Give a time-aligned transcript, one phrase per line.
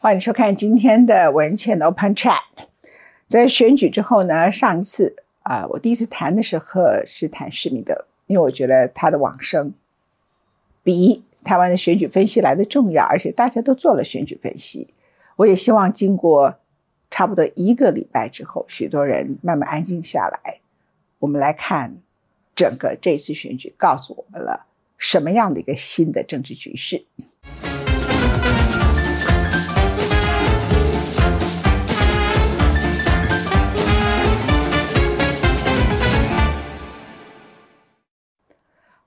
[0.00, 2.38] 欢迎收看今天的文倩 Open Chat。
[3.26, 9.74] 在选举之后呢，上一次啊，我第一次谈的时候是谈施密德，因为我觉得他的往生
[10.84, 14.86] 比台湾的选举分析来的重要，而且大家都做了选举分析。
[15.34, 16.60] 我也希望经过
[17.10, 20.60] 差不多一个礼拜之后，许多人慢慢安静下来，
[21.18, 21.96] 我们来看
[22.54, 27.04] 整个这次选举告诉我们了什么样的一个新的政治局势。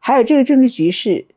[0.04, 1.28] 还有这个政治局势，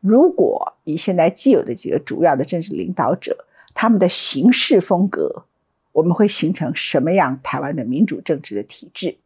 [0.00, 5.46] 如果以现在既有的几个主要的政治领导者，他们的行事风格，
[5.92, 9.16] 我们会形成什么样台湾的民主政治的体制？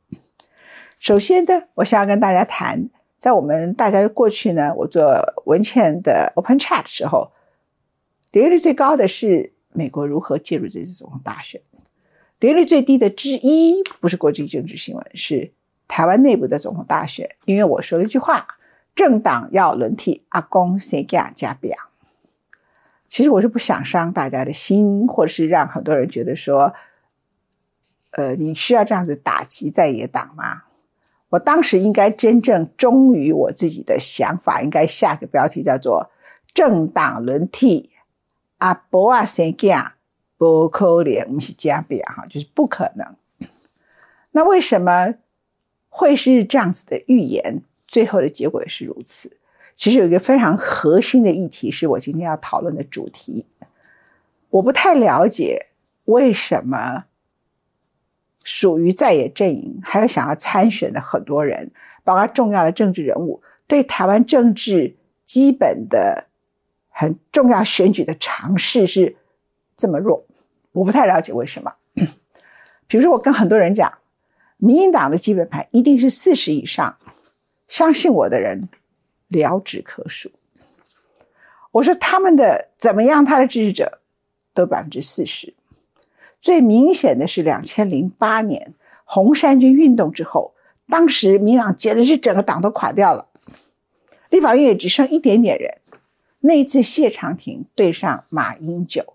[1.00, 7.32] 首先呢，我想要跟大家谈，在我们大家过去呢，我做文倩的 Open Chat 的时候，
[8.30, 11.60] 得率最高的是美国如何介入这次总统大选，
[12.38, 15.50] 得率最低的之一不是国际政治新闻，是
[15.88, 18.46] 台湾内部的总统大选，因为我说了一句话。
[18.94, 21.76] 政党要轮替，阿公谁家加表？
[23.08, 26.74] 其实我是不想伤大家的心，或者是让很多人觉得说，
[28.10, 30.64] 呃，你需要这样子打击在野党吗？
[31.30, 36.10] 我当时应该真正忠于我自己的想法，应该下个标题叫做
[36.54, 37.90] “政党轮替，
[38.58, 39.96] 阿伯啊谁家
[40.36, 43.16] 不可怜，不是加表哈，就是不可能。
[44.30, 45.14] 那为什么
[45.88, 47.62] 会是这样子的预言？
[47.94, 49.30] 最后的结果也是如此。
[49.76, 53.46] 其实有一个非常核心的议题，是我今天要讨论的主题。
[54.50, 55.66] 我不太了解
[56.06, 57.04] 为什么
[58.42, 61.70] 属于在野阵营，还有想要参选的很多人，
[62.02, 66.26] 包括重要的政治人物，对台湾政治基本的
[66.88, 69.14] 很重要选举的尝试是
[69.76, 70.26] 这么弱。
[70.72, 71.72] 我不太了解为什么。
[72.88, 73.98] 比如说，我跟很多人讲，
[74.56, 76.96] 民进党的基本盘一定是四十以上。
[77.68, 78.68] 相信我的人
[79.30, 80.30] 寥指可数。
[81.72, 83.24] 我说他们的怎么样？
[83.24, 84.00] 他的支持者
[84.52, 85.54] 都百分之四十。
[86.40, 88.74] 最明显的是两千零八年
[89.04, 90.54] 红衫军运动之后，
[90.88, 93.28] 当时民党简直是整个党都垮掉了，
[94.30, 95.78] 立法院也只剩一点点人。
[96.40, 99.14] 那一次谢长廷对上马英九，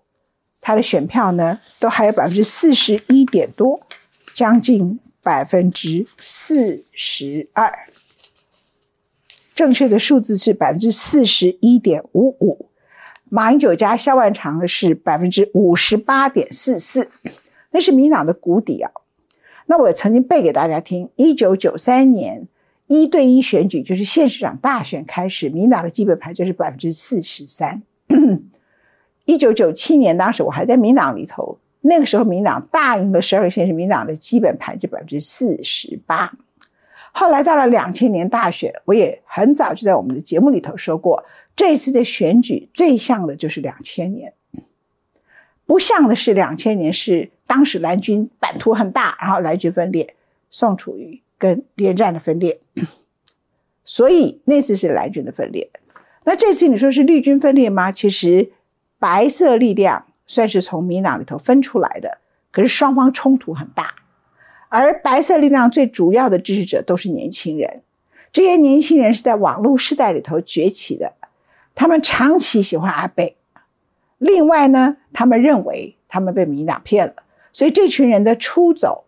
[0.60, 3.80] 他的选票呢都还有百分之四十一点多，
[4.34, 7.86] 将近百分之四十二。
[9.54, 12.66] 正确的数字是百分之四十一点五五，
[13.28, 17.10] 马英九加萧万长的是百分之五十八点四四，
[17.70, 18.90] 那是民党的谷底啊。
[19.66, 22.48] 那我曾经背给大家听，一九九三年
[22.86, 27.82] 一对一选举就是县市长大选开始，民党的基本盘就是百分之四十三。
[29.26, 36.32] 一九九七年当时我还在民党里头，那个时候民党大赢了十二个县市，民党的基本盘就百分之四十八。
[37.12, 41.24] 后来到了两千年大选，我也很早就在我们的节目里头说过，
[41.56, 44.32] 这次的选举最像的就是两千年，
[45.66, 50.14] 不像的是两千年是当时蓝军版图很大，然后蓝军分裂，
[50.50, 52.60] 宋楚瑜跟连战的分裂，
[53.84, 55.70] 所以那次是蓝军的分裂。
[56.24, 57.90] 那这次你说是绿军分裂吗？
[57.90, 58.52] 其实
[58.98, 62.18] 白色力量算是从民党里头分出来的，
[62.52, 63.94] 可是双方冲突很大。
[64.70, 67.82] 而白色力量最主要的支持者都是年轻人，
[68.32, 71.12] 这些年轻人是在网络时代里头崛起的，
[71.74, 73.36] 他们长期喜欢阿贝。
[74.18, 77.14] 另外呢，他们认为他们被民党骗了，
[77.52, 79.04] 所以这群人的出走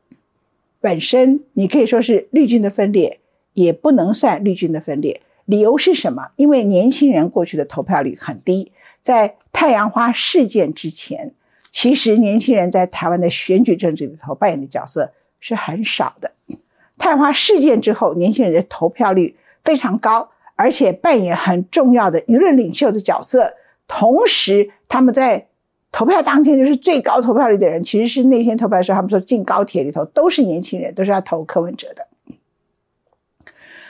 [0.81, 3.21] 本身，你可以说是绿军的分裂，
[3.55, 5.21] 也不能算绿军的分裂。
[5.45, 6.31] 理由是什么？
[6.37, 11.33] 因为年轻人过去的投票率很低，在太阳花事件之前，
[11.71, 15.13] 其实年轻人在台湾的选举政治里头扮演的角色。
[15.43, 16.33] 是很少的。
[16.97, 23.55] 太华事件之后，年轻人的投票率非常高，而且扮演很重要的舆论领袖的角色。
[23.87, 25.49] 同时，他们在
[25.91, 32.07] 投票当天就是最高投票率的人，其实是那天投票的时候，他们说进高铁里头都是年轻人，都是要投柯文哲的。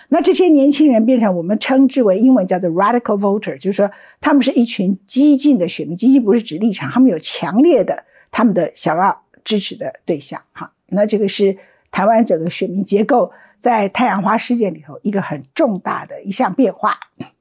[0.09, 3.91] 那这些年轻人变成我们称之为英文叫做 radical voter，就是说
[4.21, 5.97] 他们是一群激进的选民。
[5.97, 10.72] 激进不是指立场，他们有强烈的他们的想要支持的对象，哈。
[10.93, 11.57] 那这个是
[11.91, 16.99] 台湾整个选民结构在太阳花事件里头一个很重大的一项变化。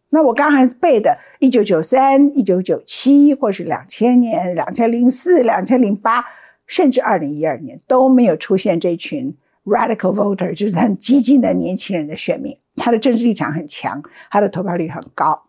[0.09, 6.25] 那我刚才背的，一九九三、一九九七，或是两千年、两千零四、两千零八，
[6.67, 9.33] 甚至二零一二年都没有出现这群
[9.63, 15.41] radical voter，就是很激进的年轻人的选民，他的政治立场很强，他的投票率很高。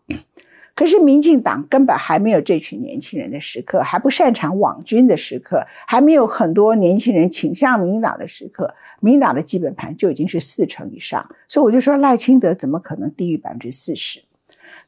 [0.75, 11.29] 可是民进党根本还没有这群年轻人的时刻，还不擅长网军的时刻，还没有很多年轻人倾向民进党的时刻，民进党的基本盘就已经是四成以上。
[11.47, 14.23] 所以我就说赖清德怎么可能低于百分之四十？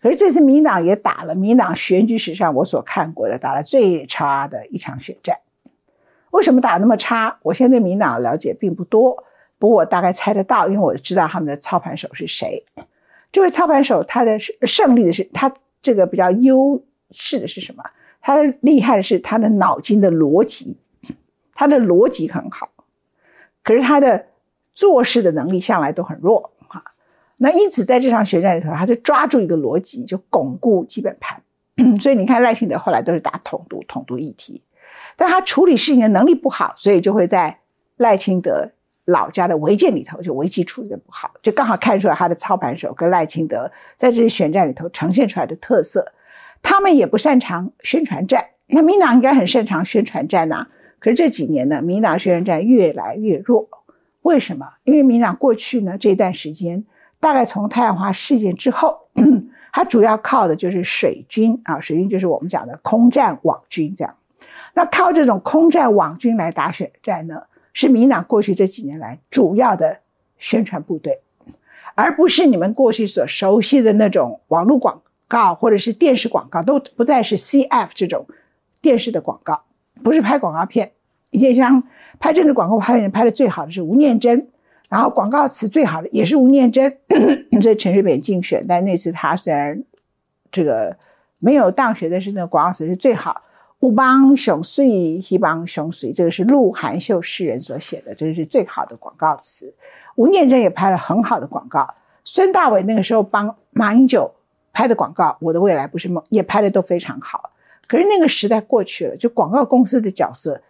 [0.02, 5.38] 可是这次民党也打了民党选举史上我所看过的打了最差的一场选战。
[6.32, 7.38] 为什么打那么差？
[7.44, 9.24] 我现在对民党了解并不多，
[9.60, 12.66] 不过我大概猜得到，因为我知道他们的操盘手是谁。
[13.32, 15.54] 这位操盘手他的胜利的是他
[15.86, 17.84] 这个比较优势的是什么？
[18.20, 20.76] 他厉害的是他的脑筋的逻辑，
[21.54, 22.72] 他的逻辑很好，
[23.62, 24.26] 可是他的
[24.74, 26.52] 做事的能力向来都很弱。
[27.38, 31.40] 那因此，在这场选战里头，他就抓住一个逻辑，就巩固基本盘。
[32.02, 34.64] 所以你看，赖清德后来都是打统独、统独议题，
[35.16, 37.60] 但他处理事情的能力不好，所以就会在
[37.98, 38.72] 赖清德
[39.06, 46.14] 老家的违建里头就危机处理的不好，就刚好看出来他的操盘手跟赖清德在这些选战里头呈现出来的特色。
[46.62, 50.68] 他们也不擅长宣传战，那民党应该很擅长宣传战呐。
[51.00, 53.70] 可是这几年呢，民党宣传战越来越弱，
[54.24, 54.68] 为什么？
[54.84, 56.84] 因为民党过去呢这段时间。
[57.18, 59.00] 大概从太阳花事件之后，
[59.74, 64.16] 它主要靠的就是水军啊，水军就是我们讲的空战网军这样。
[64.76, 67.42] 那靠这种空战网军来打选战呢，
[67.76, 70.00] 是民党过去这几年来主要的
[70.40, 71.20] 宣传部队，
[71.94, 78.26] 而不是你们过去所熟悉的那种网络广告或者是电视广告，都不再是 CF 这种
[78.82, 79.62] 电视的广告，
[80.02, 80.94] 不是拍广告片。
[81.30, 81.84] 以前像
[82.20, 84.48] 拍政治广告拍拍的最好的是吴念真。
[84.88, 86.98] 然后广告词最好的也是吴念真，
[87.60, 89.84] 这陈水扁竞选，但那次他虽然
[90.52, 90.96] 这个
[91.40, 93.42] 没有当选，但是那个广告词是最好。
[93.86, 99.72] 吴邦雄遂，希邦雄遂，这个是鹿晗秀诗人所写的，这是最好的广告词。
[100.16, 101.94] 吴念真也拍了很好的广告。
[102.24, 104.34] 孙大伟那个时候帮马英九
[104.74, 107.52] 拍的广告，《我的未来不是梦》，也拍的都非常好。
[107.86, 110.64] 可是那个时代过去了，就广告公司的角色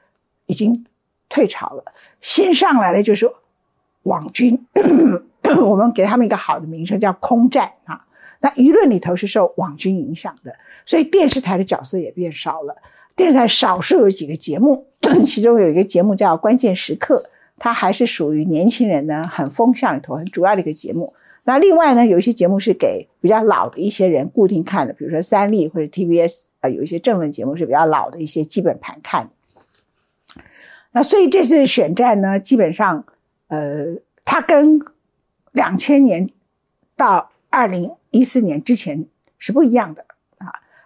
[0.48, 0.86] 已经
[1.30, 1.86] 退潮了，
[2.20, 3.32] 新上来的就是。
[4.04, 4.68] 网军，
[5.66, 8.06] 我们给他们一个好的名称叫空战啊。
[8.40, 12.76] 那舆论里头是受网军影响的，所以电视台的角色也变少了。
[13.16, 14.88] 电视台少数有几个节目，
[15.26, 17.24] 其中有一个节目叫《关键时刻》，
[17.58, 21.14] 它还是属于年轻人呢很风向里头很主要的一个节目。
[21.44, 29.30] 那另外呢，有一些节目是给比较老的一些人固定看的，比如说三立或者 TBS 啊，有一些政论节目是比较老的一些基本盘看。
[30.92, 33.06] 那所以这次选战呢，基本上。
[33.48, 34.82] 呃，它跟
[35.52, 36.32] 两千年
[36.96, 39.06] 到二零一四年之前
[39.38, 40.04] 是不一样的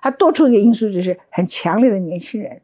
[0.02, 2.62] 它多出一个因素就是很强烈的年轻人，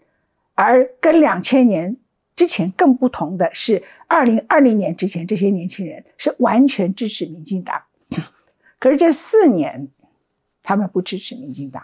[0.54, 1.96] 而跟两千年
[2.36, 7.82] 之前更不同的是，二零二零年之前这些年轻人是完全支持民进党，
[8.80, 9.88] 可是这四年
[10.64, 11.84] 他们不支持民进党，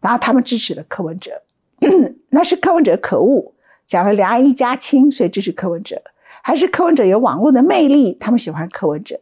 [0.00, 1.42] 然后他们支持了柯文哲，
[2.30, 3.52] 那是柯文哲可恶，
[3.86, 6.02] 讲了两岸一家亲，所以支持柯文哲。
[6.44, 9.20] 还是柯文哲有网络的魅力，他们喜欢柯文哲，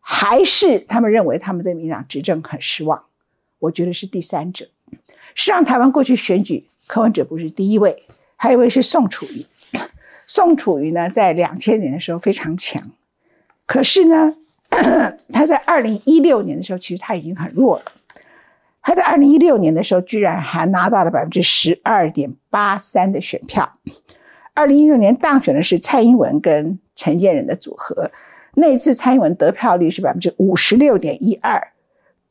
[0.00, 3.05] 还是他们认为他们对民党执政很失望？
[3.66, 4.66] 我觉得是第三者。
[5.34, 8.04] 实际上，台湾过去选举，柯文哲不是第一位，
[8.36, 9.46] 还有一位是宋楚瑜。
[10.26, 12.82] 宋楚瑜呢，在两千年的时候非常强，
[13.66, 14.34] 可是呢，
[15.32, 17.84] 他在二零一六年的时候，其实他已经很弱了。
[18.82, 23.78] 他在二零一六年的时候，居然还拿到了百分之十二点八三的选票。
[24.54, 28.10] 二零一六年当选的是蔡英文跟陈建仁的组合，
[28.54, 31.72] 那一次蔡英文得票率是百分之五十六点一二，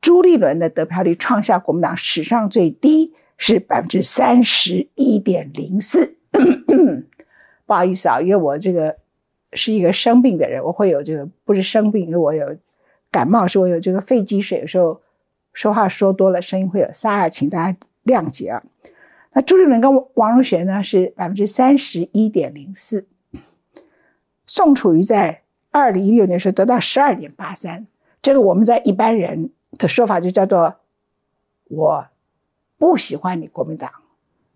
[0.05, 6.15] 朱立伦的得票率创下国民党史上最低，是百分之三十一点零四。
[7.65, 8.97] 不好意思啊，因为我这个
[9.53, 12.55] 是一个生病的人，我会有这个不是生病，因为我有
[13.09, 15.01] 感冒，是我有这个肺积水，有时候
[15.53, 18.61] 说话说多了声音会有沙哑请大家谅解啊。
[19.33, 23.07] 那朱立伦跟王荣学呢是百分之三十一点零四，
[24.45, 27.87] 宋楚瑜在二零一六年时候得到十二点八三，
[28.21, 30.75] 这个我们在一般人的说法就叫做
[31.65, 32.07] 我
[32.77, 33.91] 不喜欢你国民党，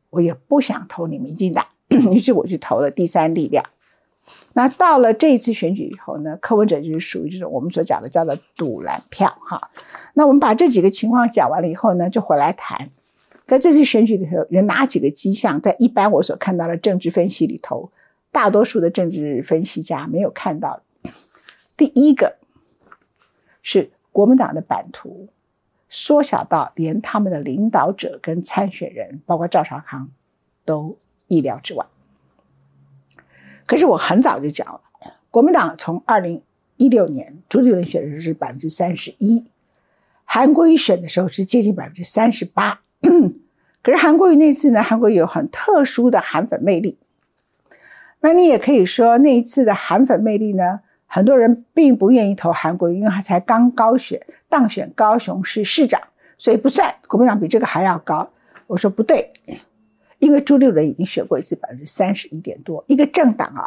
[0.10, 3.64] 我也不想投你民进党， 于是我去投了第三力量。
[4.54, 9.72] 那到了这一次选举以后呢，柯文哲就是属于这种我们所讲的叫做赌蓝票哈。
[10.14, 12.90] 那我们把这几个情况讲完了以后呢，就回来谈。
[13.48, 15.60] 在这次选举里头，有哪几个迹象？
[15.60, 17.92] 在一般我所看到的政治分析里头，
[18.32, 20.84] 大多数的政治分析家没有看到。
[21.76, 22.38] 第一个
[23.64, 25.30] 是国民党的版图
[25.88, 30.10] 缩小到连他们的领导者跟参选人，包括赵少康，
[30.66, 30.98] 都
[31.28, 31.86] 意料之外。
[33.66, 34.82] 可是我很早就讲了，
[35.32, 36.42] 国民党从二零
[36.78, 39.46] 一六年朱立伦选的是百分之三十一。
[40.26, 42.82] 韩国瑜选的时候是接近百分之三十八。
[43.82, 46.98] 可是韩国瑜那次呢，韩国有很特殊的韩粉魅力。
[48.20, 56.00] 那你也可以说那一次的韩粉魅力呢，很多人并不愿意投韩国瑜，因为他才刚高选当选高雄市市长，
[56.38, 56.96] 所以不算。
[57.08, 58.30] 国民党比这个还要高。
[58.68, 59.32] 我说不对，
[60.20, 62.86] 因为朱立伦已经选过一次百分之三十一点多。
[62.88, 63.66] 一个政党啊，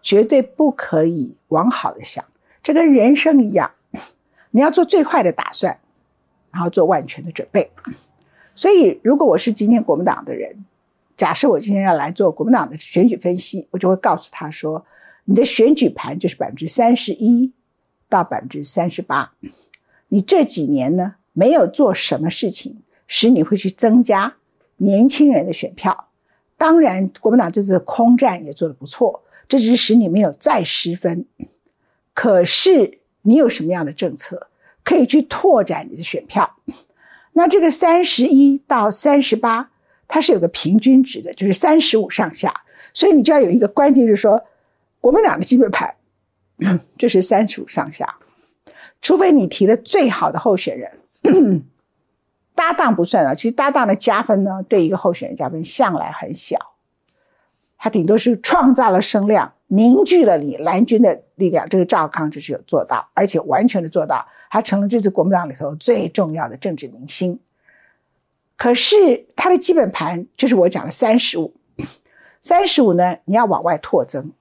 [0.00, 2.24] 绝对不可以往好的想，
[2.62, 3.72] 这跟人生一样，
[4.52, 5.76] 你要做最坏的打算，
[6.52, 7.68] 然后做万全的准备。
[8.54, 10.64] 所以，如果我是今天国民党的人，
[11.16, 14.86] 假设我今天要来做国民党的选举分析，我就会告诉他说
[15.26, 17.52] ：“你的选举盘就是百分之三十一
[18.08, 19.32] 到百分之三十八，
[20.08, 24.36] 你这几年呢没有做什么事情，使你会去增加
[24.78, 26.08] 年轻人的选票。
[26.56, 31.26] 当然，国民党这次的空战也做得不错，这只是使你没有再失分。
[32.14, 34.48] 可是，你有什么样的政策
[34.82, 36.56] 可以去拓展你的选票？”
[37.34, 39.70] 那这个三十一到三十八，
[40.08, 42.62] 它是有个平均值的，就是三十五上下，
[42.94, 44.42] 所以你就要有一个关键，就是说，
[45.06, 45.94] 国民党的基本盘
[46.98, 48.16] 就是三十五上下，
[49.00, 50.98] 除非你提了最好的候选人，
[52.56, 53.32] 搭档不算啊。
[53.32, 56.58] 其实搭档的加分呢，对一个候选人加分向来很小，
[57.78, 61.68] 他顶多是创造了声量，凝聚了你蓝军的力量。
[61.68, 64.26] 这个赵康只是有做到，而且完全的做到。
[64.50, 67.38] 他成了这次国民党里头最重要的政治明星，
[68.56, 71.54] 可是他的基本盘就是我讲的三十五，
[72.42, 74.32] 三十五呢，你要往外拓增，哈。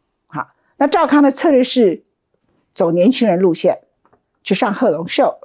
[0.78, 2.04] 那赵康的策略是
[2.74, 3.80] 走年轻人路线，
[4.44, 5.38] 去上贺龙秀，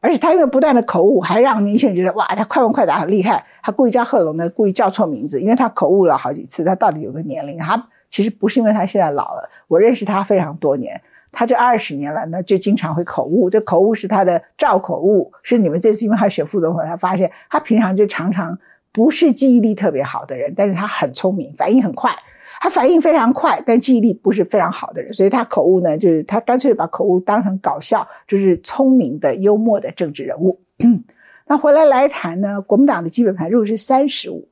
[0.00, 3.46] 而且他因为不断的口误，还让年轻人觉得哇，他快问快答很厉害。
[3.62, 11.00] 他故意叫贺龙呢，故意叫错名字，因为他口误了好几次，他到底有个年龄，他其实不是因为他现在老了，我认识他非常多年。
[11.32, 13.50] 他这二十年来呢就经常会口误。
[13.50, 18.58] 这口误是他的赵口误，是你们这次因为他选副总统，他发现他平常就常常
[18.92, 22.10] 不是记忆力特别好的人，但是他很聪明，反应很快。
[22.60, 30.60] 他反应非常快，但记忆力不是非常好的人，所以他口误呢，就是他干脆把口误当成搞笑，就是聪明的、幽默的政治人物。
[31.46, 34.48] 那回来来谈呢，国民党的基本盘如果是三十五，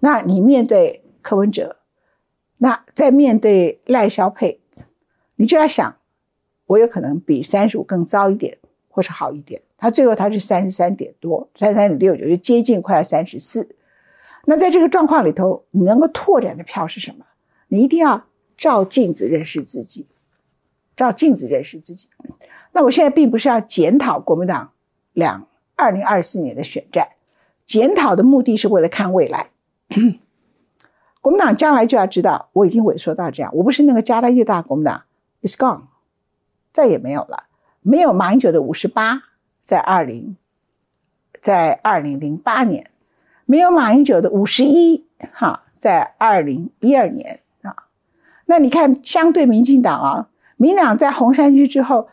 [0.00, 1.76] 那你面对柯文哲，
[2.58, 4.60] 那在面对赖萧佩。
[5.36, 5.96] 你就要想，
[6.66, 8.56] 我有可能比三十五更糟一点，
[8.88, 9.60] 或是好一点。
[9.76, 13.74] 他最后他是三十三点多，三十三点六九，就接近快要三十四。
[14.46, 17.24] 那在这个状况里头，你能够拓展的票是什么？
[17.68, 20.06] 你一定要照镜子认识自己，
[20.96, 22.08] 照镜子认识自己。
[22.72, 24.72] 那我现在并不是要检讨国民党
[25.12, 25.46] 两
[25.76, 27.08] 二零二四年的选战，
[27.64, 29.50] 检讨的目的是为了看未来。
[31.20, 35.02] 国民党将来就要知道，我已经萎缩到这样，我不是那个家大业大国民党。
[35.46, 35.82] Is gone，
[36.72, 37.44] 再也没有了。
[37.82, 39.24] 没有马英九的五十八，
[39.60, 40.38] 在二零，
[41.42, 42.90] 在二零零八年，
[43.46, 47.74] 没有马英九的五十一，哈，在二零一二年啊。
[48.46, 52.08] 那你看，相对民进党啊，民党在红山区之后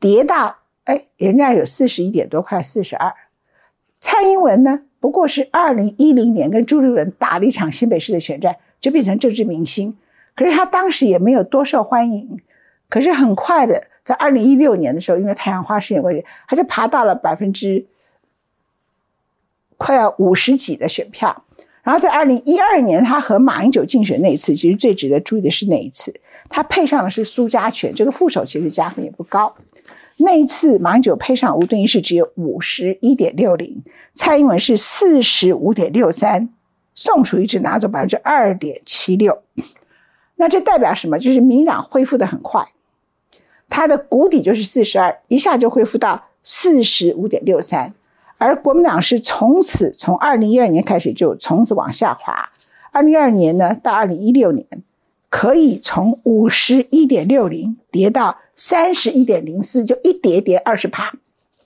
[0.00, 3.12] 跌到，哎，人家有四十一点多，快四十二。
[4.00, 9.96] 蔡英文呢，不过是二零一零年跟朱立伦打了一场新北市的选战，就变成政治明星。
[10.34, 12.40] 可是他当时也没有多受欢迎。
[12.88, 17.86] 可是很快的，在二零一六年的时候，因为太阳花事件关系，他就爬到了百分之
[19.82, 21.44] 快要五十几的选票。
[21.82, 26.14] 然后在二零一二年，他和马英九竞选那一次，其实最值得注意的是那一次，
[26.48, 29.56] 他配上的是苏家全这个副手，其实加分也不高。
[30.18, 33.82] 那一次马英九配上吴敦义是只有五十一点六零，
[34.14, 36.50] 蔡英文是四十五点六三，
[36.94, 39.42] 宋楚瑜只拿走百分之二点七六。
[40.36, 41.18] 那这代表什么？
[41.18, 42.64] 就是民党恢复的很快。
[43.68, 47.94] 它的谷底就是四十二，一下就恢复到四十五点六三，
[48.42, 52.50] 而国民党是从此从二零一二年开始就从此往下滑，
[52.90, 54.66] 二零一二年呢到二零一六年，
[55.30, 61.12] 可以从五十一点六零跌到三十一点零四，就一跌跌二十趴，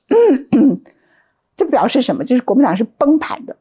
[1.57, 2.23] 这表示什么？
[2.23, 3.57] 就是国民党是崩盘的，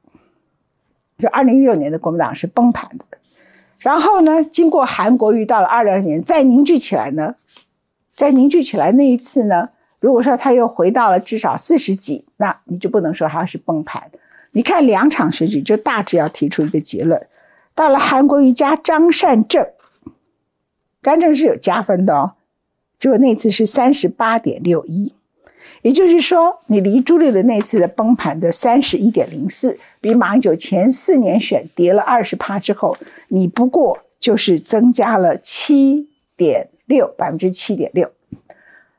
[1.17, 3.05] 就二零一六年的国民党是崩盘的，
[3.79, 7.35] 然后呢，经过韩国瑜到了二零二年再凝聚起来呢？
[8.13, 14.11] 再凝聚起来那一次呢，如果说他又回到了至少四十几，那你就不能说他是崩盘。
[14.51, 17.27] 你看两场选举，就大致要提出一个结论。
[17.73, 19.67] 到了韩国瑜加张善政，
[21.01, 22.33] 张政是有加分的哦，
[22.99, 25.13] 结果那次是三十八点六一，
[25.81, 32.97] 也就是说，你离朱立伦那次的崩盘的三十一点零四，比马英九前四年选跌了二十趴之后，
[33.29, 36.69] 你不过就是增加了七点。
[36.87, 38.11] 六百分之七点六，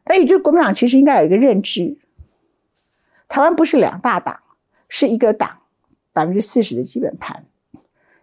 [0.07, 1.99] 那也就是国民党其实应该有一个认知，
[3.29, 4.41] 台湾不是两大党，
[4.89, 5.59] 是一个党
[6.13, 7.45] 百分之四十的基本盘，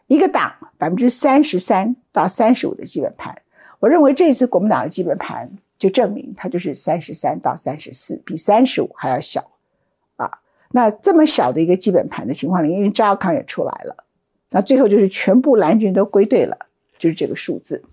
[0.08, 3.36] 一个党百分之三十三到三十五的基本盘。
[3.80, 9.52] 我认为这次国民党的基本盘就证明它就是三十三到三十四，比三十五还要小
[10.16, 10.40] 啊。
[10.72, 14.06] 那这么小的一个基本盘的情况里，因为赵康也出来了，
[14.52, 16.58] 那最后就是全部蓝军都归队了，
[16.98, 17.84] 就是这个数字。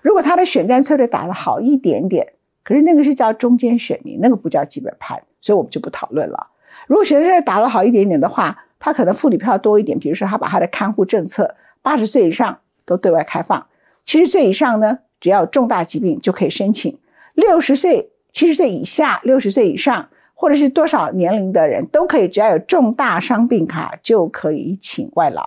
[0.00, 2.34] 如果他的选战策略打得好一点点，
[2.72, 6.46] 可是那个是叫中间选民，那个不叫基本盘，所以我们就不讨论了。
[6.86, 13.66] 如果选战策略打得好一点点的话，他可能妇女票多一点，比如说他把他的看护政策八十岁以上都对外开放，
[14.06, 15.00] 七十岁以上呢？
[15.20, 16.98] 只要有重大疾病就可以申请，
[17.34, 25.46] 六十岁、七十岁以下、六十岁以上，或者是多少年龄的人都可以，只要有重大伤病卡就可以请外劳。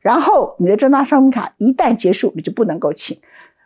[0.00, 3.18] 然后你的重大伤病卡一旦结束，你就不能够请。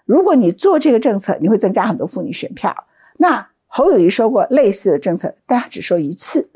[0.05, 2.75] 如果你做这个政策，你会增加很多妇女选票。
[3.19, 6.49] 那侯友谊说过类似的政策，但他只说一次。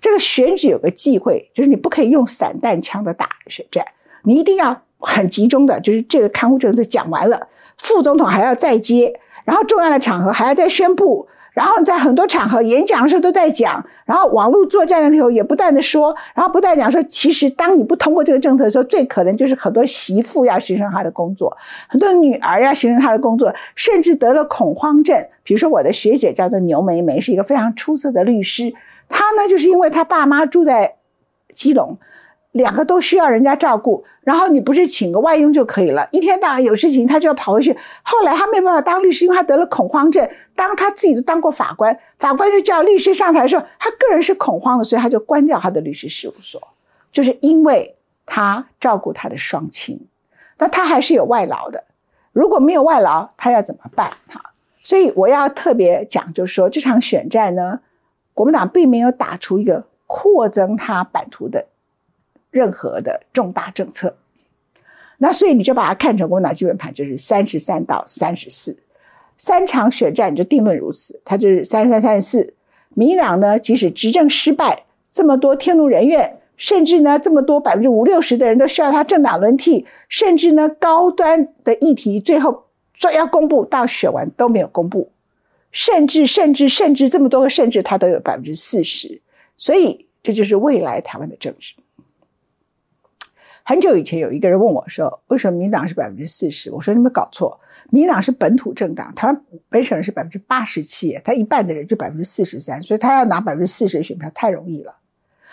[0.00, 3.84] 这个选举有个忌讳，就是你不可以用散弹枪的打选战，
[4.24, 7.48] 你一定要很集中的，就是这个看护政策讲完了。
[7.76, 9.12] 副总统还要再接，
[9.44, 11.28] 然后重要的场合还要再宣布，
[11.60, 21.54] 然后在很多场合演讲的时候都在讲，然后网络作战的时候也不断的说，然后不断讲说，其实当你不通过这个政策的时候，最可能就是很多媳妇要牺牲她的工作，
[21.86, 25.22] 很多女儿要牺牲她的工作，甚至得了恐慌症。
[25.42, 28.72] 比如说我的学姐叫做牛梅梅，是一个非常出色的律师，
[29.10, 30.94] 她呢就是因为她爸妈住在
[31.52, 31.98] 基隆。
[32.52, 36.08] 两个都需要人家照顾，然后你不是请个外佣就可以了？
[36.10, 37.76] 一天到晚有事情，他就要跑回去。
[38.02, 40.28] 后来他没办法当律师，因为他得了恐慌症。
[40.56, 46.60] 当他自己都当过法官，法官就叫律师上台的时候，他个人是恐慌的，所以他就关掉他的律师事务所，
[47.12, 47.94] 就是因为
[48.26, 50.00] 他照顾他的双亲。
[50.58, 51.84] 那他还是有外劳的，
[52.32, 54.10] 如果没有外劳，他要怎么办？
[54.28, 54.52] 哈，
[54.82, 57.80] 所以我要特别讲，就是说这场选战呢，
[58.34, 61.64] 国民党并没有打出一个扩增他版图的。
[62.50, 64.16] 任何的重大政策，
[65.18, 68.76] 那所以你就把它看成国民党基本盘就是三十三到三十四，
[69.36, 72.54] 三场选战就定论如此，它就是三十三、三十四。
[72.94, 85.12] 民党呢，即使执政失败，这么多天怒人怨，甚至呢这么多百分之五六十的人都需要他政党轮替，甚至呢高端的议题最后说要公布，到选完都没有公布，
[85.70, 89.22] 甚至甚至甚至这么多个甚至，他都有百分之四十，
[89.56, 91.74] 所以这就是未来台湾的政治。
[93.70, 104.96] 很久以前，有一个人问我说：“为什么民党是百分之四十？”我说：“你们搞错，民党是本土政党，台湾本省人是百分之八十七，他一半的人就百分之四十三，所以他要拿百分之四十的选票太容易了。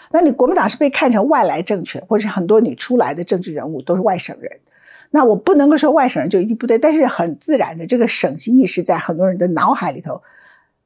[0.09, 4.51] 那你国民党是被看成外来政权，或者是很多你出来的政治人物都是外省人，
[5.11, 10.23] 那我不能够说外省人就一定不对，但是很自然的这个省级意识在很多人的脑海里头，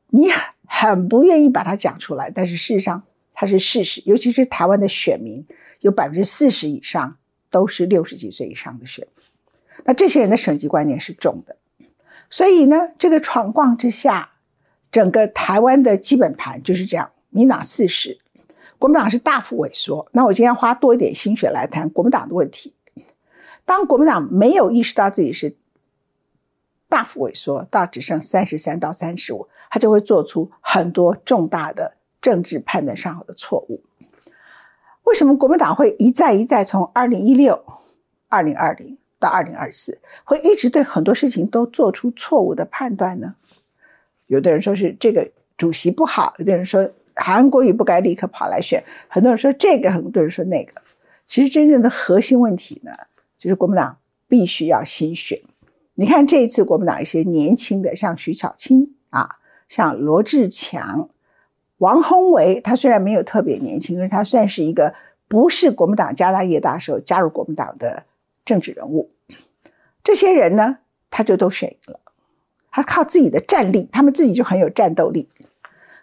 [0.09, 0.27] 你
[0.65, 3.01] 很不愿意把它讲出来，但是事实上
[3.33, 5.45] 它是事实，尤其是台湾的选民。
[5.79, 7.17] 有百分之四十以上
[7.51, 9.25] 都是六十几岁以上的选民，
[9.83, 11.57] 那这些人的省级观念是重的，
[12.29, 14.31] 所以呢，这个闯况之下，
[14.91, 18.17] 整个台湾的基本盘就是这样：民党四十，
[18.79, 20.07] 国民党是大幅萎缩。
[20.13, 22.73] 那我今天花多一点心血来谈国民党的问题。
[23.65, 25.55] 当国民党没有意识到自己是
[26.89, 33.83] 大幅萎缩到只剩三十三到三十五，他就会做出很多重大的政治判断上的错误。
[35.11, 37.65] 为什么国民党会一再一再从二零一六、
[38.29, 43.35] 二零二零到二零二四，会一直对很多事情都做出错误的判断呢？
[44.27, 50.71] 有的人说是这个主席不好，有的人说韩国瑜不该立刻跑来选，很多人说这个，很多人说那个。
[51.27, 52.93] 其实真正的核心问题呢，
[53.37, 53.97] 就是国民党
[54.29, 55.37] 必须要新选。
[55.95, 59.27] 你看这一次国民党一些年轻的，像徐巧清啊，
[59.67, 61.09] 像罗志强。
[61.81, 64.93] 王宏维，他虽然没有特别年轻，但是他算是一个
[65.27, 68.03] 不是国民党家大业大时候加入国民党的
[68.45, 69.09] 政治人物。
[70.03, 70.77] 这些人呢，
[71.09, 71.99] 他就都选赢了，
[72.69, 75.27] 他靠自己的战力，他们自己就很有战斗力。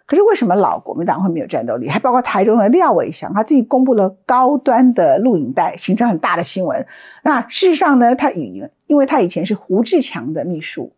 [0.05, 1.87] 可是为什么老国民党会没有战斗力？
[1.87, 6.85] 还包括台中的廖伟翔，他自己公布了高端的录影带，形成很大的新闻。
[7.23, 10.91] 那事实上呢，他以因为他以前是胡志强的秘书，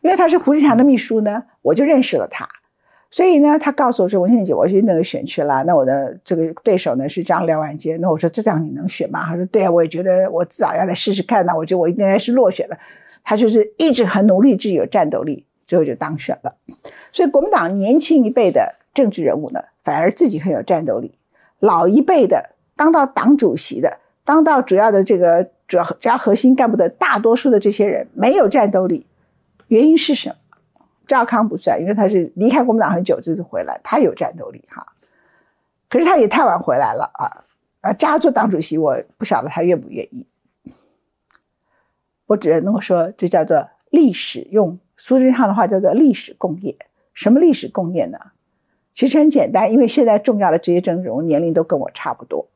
[0.00, 2.48] 因为他是胡志强的秘书呢，我就认识了他。
[3.14, 5.62] 所以呢，他告诉我说：“文倩姐，我去那个选区了。
[5.62, 7.96] 那我的这个对手呢是张廖万杰。
[7.98, 9.22] 那我说这样你能选吗？
[9.24, 11.46] 他说：对啊，我也觉得我至少要来试试看。
[11.46, 12.76] 那我觉得我应该是落选了。
[13.22, 16.52] 他就是一直很努力，自己有战斗力，最后就当选了。
[17.12, 21.08] 所以国民党年轻一辈的政治人物呢，反而自己很有战斗力；
[21.60, 29.06] 老一辈的当到党主席的，当到主要的这个主要主要核心干部的大多数的这些人没有战斗力，
[29.68, 30.34] 原因是什么？”
[31.06, 34.86] 赵康不算，因为他是离开国民党很久，这次回来，他有战斗力哈。
[35.88, 37.44] 可是他也太晚回来了啊！
[37.82, 40.26] 啊，加做党主席，我不晓得他愿不愿意。
[42.26, 46.74] 我只能够说，这叫做历史，用苏贞昌的话叫做历史共业。
[47.12, 48.18] 什么历史共业呢？
[48.92, 52.48] 其实很简单，因为现在重要的这些政治人物年龄都跟我差不多，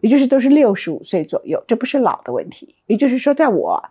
[0.00, 2.74] 也就是都是六十五岁左右，这不是老的问题。
[2.86, 3.90] 也就是说，在我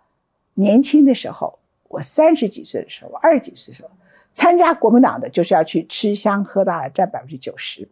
[0.54, 1.58] 年轻的时候，
[1.88, 3.90] 我三十几岁的时候，我二十几岁的时候，
[4.32, 7.88] 参加国民党的就是要去吃香喝辣的，占百分之九十。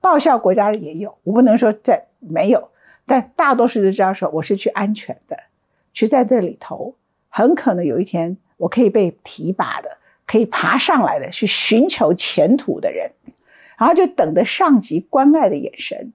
[0.00, 2.68] 报效国家的也有，我不能说在没有，
[3.06, 5.36] 但大多数都知道说我是去安全的，
[5.92, 6.94] 去在这里头，
[7.28, 9.98] 很可能有一天我可以被提拔的。
[10.24, 13.10] 可以爬上来的，去寻求前途的人，
[13.76, 16.12] 然后就等着上级关爱的眼神。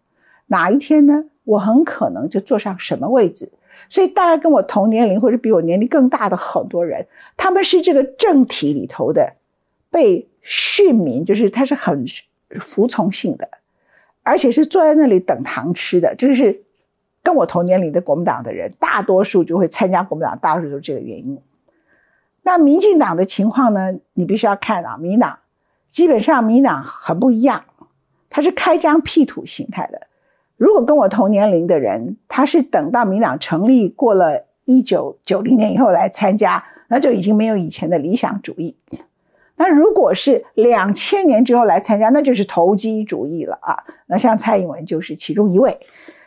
[0.47, 1.25] 哪一天呢？
[1.43, 3.51] 我很可能就坐上什么位置。
[3.89, 9.35] 所以，大概跟我同年龄或者比我年龄更大的很多人，他们是这个政体里头的
[9.89, 12.05] 被训民，就是他是很
[12.59, 13.49] 服从性的，
[14.23, 16.15] 而且是坐在那里等糖吃的。
[16.15, 16.63] 就是
[17.21, 21.39] 跟我同年龄的国民党的人，大多数就会参加国民党，大多数都是这个原因。
[22.43, 23.93] 那民进党的情况呢？
[24.13, 25.39] 你必须要看啊，民党
[25.89, 27.65] 基本上民党很不一样，
[28.29, 30.06] 它是开疆辟土形态的。
[30.57, 38.75] 如果跟我同年龄的人，他是等到民党成立过了一九九零年以后来参加，那就已经没有以前的理想主义。
[39.55, 43.83] 那如果是两千年之后来参加，那就是投机主义了啊。
[44.07, 45.77] 那像蔡英文就是其中一位，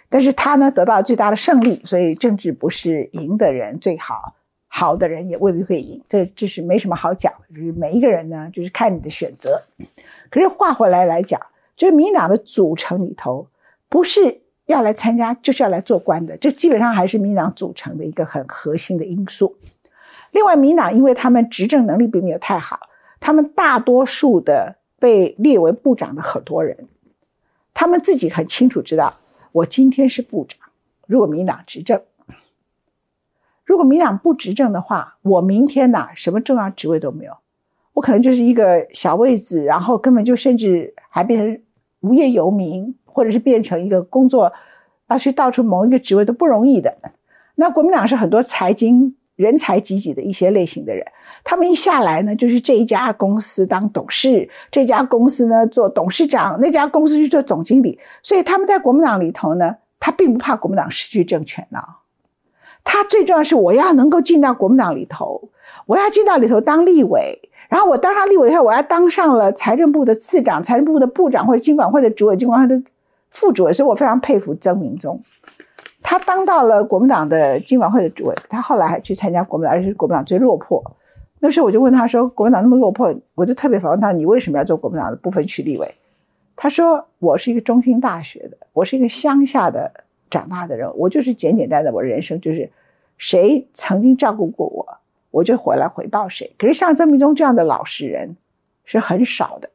[0.08, 4.34] 但是他呢得到最大的胜利，所以政治不是赢的人最好。
[4.72, 7.54] 好的人也未必会赢，这这是没什么好讲的。
[7.54, 9.60] 就是每一个人呢，就是看你的选择。
[10.30, 11.40] 可是话回来来讲，
[11.76, 13.46] 就是民党的组成里头，
[13.90, 16.35] 不是要来参加，就是要来做官的。
[16.38, 19.57] 这基本上还是民党组成的一个很核心的因素。
[20.31, 22.79] 另外，民党因为他们执政能力并没有太好，
[23.18, 26.88] 他们大多数的被列为部长的很多人，
[27.74, 29.18] 他们自己很清楚知道，
[29.53, 30.70] 我今天是部长，
[31.07, 32.00] 如果民党执政。
[33.64, 37.37] 如果民党不执政的话，我明天呐什么重要职位都没有，
[37.92, 41.62] 我可能就是一个小位子，然后根本就甚至还变成
[42.00, 44.52] 无业游民，或者是变成一个工作
[45.08, 46.96] 要去到处谋一个职位都不容易的。
[47.56, 51.04] 那国民党是很多财经人才济济的一些类型的人，
[51.44, 61.80] 他们一下来呢，就是这一家公司当董事，这家公司呢做董事长，那家公司去做总经理，所以他们在国民党里头呢，他并不怕国民党失去政权呢。
[62.82, 65.50] 他最重要是我要能够进到国民党里头，
[65.86, 72.82] 我要进到里头当立委，然后我当上立委以后，我要当上了财政部的次长、财政部的部长或者经管会的主委、经管会的
[73.30, 75.22] 副主委，所以我非常佩服曾明忠，
[76.02, 80.82] 他当到了国民党的经管会的主委，他后来还去参加国民党，而且是国民党最落魄。
[81.38, 85.94] 那时候我就问他说：“国民党那么落魄，我就特别反问他，你为什么要做国民党的部分区立委？”
[86.54, 89.90] 他说：“我是一个中心大学的，我是一个乡下的。”
[90.30, 92.70] 长大的人，我就是简简单单，我人生就是
[93.18, 94.86] 谁曾经照顾过我，
[95.32, 96.54] 我就回来回报谁。
[96.56, 98.36] 可是像曾明忠这样的老实人
[98.84, 99.70] 是很少的，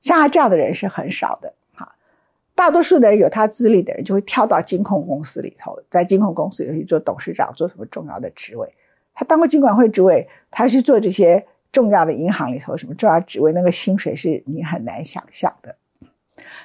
[0.00, 1.52] 像他这样的人是很少的。
[2.60, 8.70] 大多数的人有他资历的人就会跳到金控公司里头，在金控公司里去做董事长，做什么重要的职位。
[9.14, 11.42] 他当过金管会职位，他去做这些
[11.72, 15.74] 重要的银行里头什么重要职位，那个薪水是你很难想象的。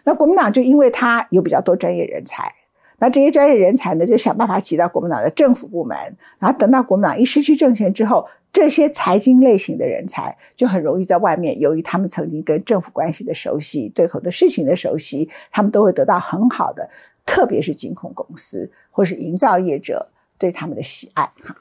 [0.04, 2.54] 那国民党就因为他有比较多专业人才，
[3.00, 5.98] 那这些专业人才呢，就想办法挤到国民党的政府部门，
[6.40, 16.90] 然后等到国民党一失去政权之后，这些财经类型的人才就很容易在外面，由于他们曾经跟政府关系的熟悉，对口的事情的熟悉，他们都会得到很好的，
[17.26, 21.54] 特别是金控公司或是营造业者对他们的喜爱哈。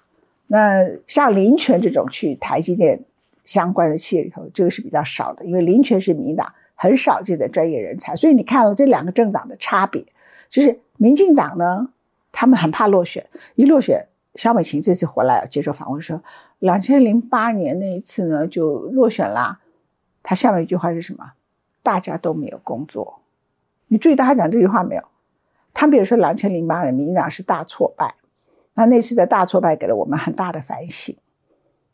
[0.47, 3.03] 那像林权这种去台积电
[3.45, 6.55] 相关的企业里头，这个是比较少的，因为林权是民党。
[6.77, 10.05] 很少见的专业人才，所以你看了这两个政党的差别，
[10.51, 11.89] 就是民进党呢，
[12.33, 16.23] 他们很怕落选，一落选，肖美琴这次回来接受访问说，
[16.59, 19.61] 两千零八年那一次呢就落选啦，
[20.23, 21.33] 他下面一句话是什么？
[21.83, 23.21] 大家都没有工作，
[23.89, 25.05] 你注意到他讲这句话没有？
[25.73, 28.15] 他比如说两千零八年民进党是大挫败，
[28.75, 31.17] 那那次的大挫败给了我们很大的反省，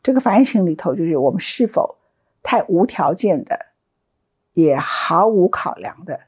[0.01, 1.97] 这个反省里头就是我们是否
[2.43, 3.67] 太无条件的。
[4.53, 6.19] 也毫无考量的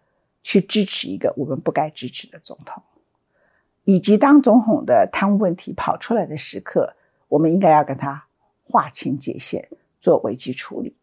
[0.41, 2.81] 去支持一个我们不该支持的总统，
[3.85, 6.95] 以及当总统的贪污问题跑出来的时刻，
[7.27, 8.25] 我们应该要跟他
[8.63, 9.67] 划清界限，
[9.99, 10.95] 做危机处理。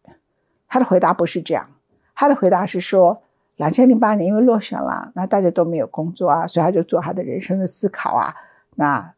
[0.69, 1.69] 他的回答不是这样，
[2.15, 3.23] 他的回答是说，
[3.57, 8.35] 两千零八年因为落选了，那大家都没有工作啊，所以他就做他的人生的思考啊。
[8.77, 9.13] 那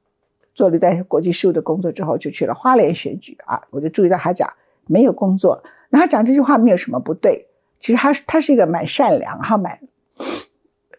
[0.54, 3.62] 做了一段国际事务的工作之后，就去了花莲选举啊。
[3.70, 4.50] 我就注意到他讲
[4.86, 7.46] 没有工作，那他讲这句话没有什么不对。
[7.78, 9.78] 其实他他是一个蛮善良，哈蛮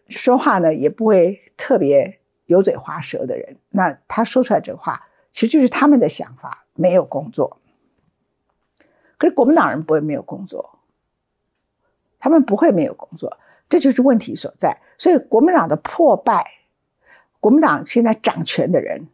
[0.07, 2.19] 说话呢也不会特别
[2.53, 3.57] 油嘴滑舌的人。
[3.69, 7.59] 那他说出来这话，其实就是他们的想法，没有工作。
[9.17, 10.79] 可是国民党人不会没有工作，
[12.19, 13.37] 他们不会没有工作，
[13.67, 14.81] 这就是问题所在。
[14.97, 16.45] 所以国民党的破败，
[17.39, 19.07] 国民党现在掌权的人，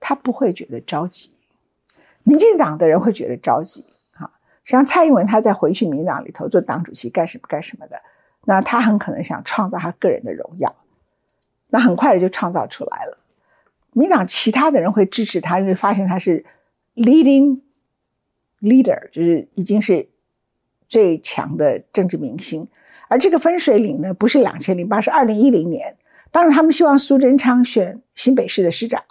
[0.00, 1.34] 他不会觉得着急，
[2.22, 4.30] 民进党的人会觉得着急啊。
[4.64, 8.02] 像蔡英文，他在回去民党里头做党主席干什么干什么的，
[8.44, 10.74] 那他很可能想创造他个人的荣耀，
[11.74, 13.18] 那很快的就创造出来了。
[13.94, 16.44] 民党其他的人会支持他，因为发现他是
[16.94, 17.58] leading
[18.60, 20.08] leader，就是已经是
[20.88, 22.68] 最强的政治明星。
[23.08, 25.96] 而这个分水岭呢，不是两千零八，是二零一零年。
[26.30, 29.02] 当然，他们希望苏贞昌选新北市的市长，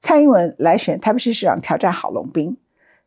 [0.00, 2.56] 蔡英文来选台北市市长，挑战郝龙斌。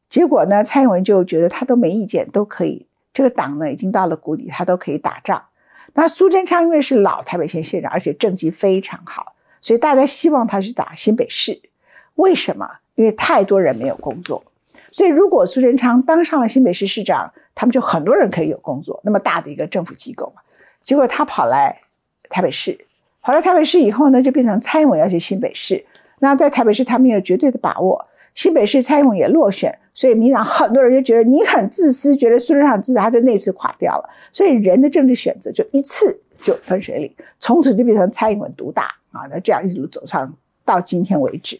[0.07, 0.63] 结果呢？
[0.63, 2.87] 蔡英文就觉得他都没意见，都可以。
[3.13, 5.43] 这个党呢已经到了谷底，他都可以打仗。
[5.93, 11.61] 那苏贞昌因为是老台北县县长，而且政绩非常好，所以大家希望他去打新北市。
[12.15, 12.69] 为什么？
[12.95, 14.43] 因为太多人没有工作，
[14.91, 18.99] 所以如果苏贞昌当上了新北市市长，他们就很多人可以有工作。
[19.03, 20.41] 那么大的一个政府机构嘛。
[20.83, 21.81] 结果他跑来
[22.29, 22.77] 台北市，
[23.21, 25.83] 跑来台北市以后呢，就变成蔡英文要去新北市。
[26.19, 28.05] 那在台北市，他们有绝对的把握。
[28.33, 34.09] 新北市蔡英文也落选，所以民党很多人就觉得你很自私，觉得苏贞昌自私，他就那次垮掉了。
[34.31, 39.27] 所以人的政治选择就一次就分水岭，从此就变成蔡英文独大啊！
[39.29, 41.59] 那这样一路走上到今天为止。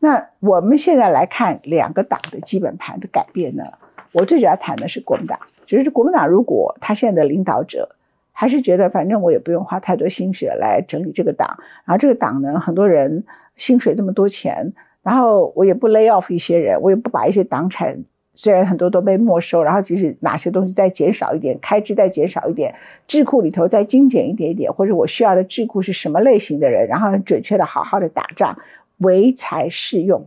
[0.00, 3.64] 那我们现在来看两个党的基本盘的改变呢？
[4.12, 7.88] 我最主要谈的是国民党，就是国民党如果他现在的领导者
[8.32, 13.24] 还是觉得反正我也不用花太多心血来整理这个党，然后这个党呢，很多人
[13.56, 14.72] 薪水这么多钱。
[15.04, 17.96] 然后我也不 lay off 一些人，我也不把一些党产，
[18.34, 22.74] 虽然很多都被没收，然后即使哪些东西再减少一点，开支再减少一点，
[23.06, 28.56] 智库里头再精简一点点，或者我需要的智库是什么类型的人，然后准确的好好的打仗，
[28.98, 30.26] 唯才是用。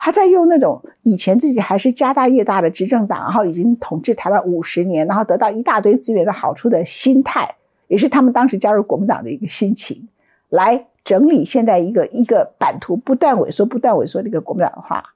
[0.00, 7.54] 他在用那种以前自己还是家大业大的执政党，然后已经统治台湾五十年，然后得到一大堆资源的好处的心态，
[7.88, 10.08] 也是他们当时加入国民党的一个心情，
[10.48, 10.86] 来。
[11.06, 15.14] 整理现在一个一个版图不断萎缩、不断萎缩的一个国民党的话，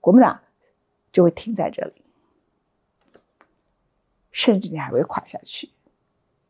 [0.00, 0.40] 国民党
[1.10, 2.04] 就会停在这里，
[4.30, 5.70] 甚至你还会垮下去，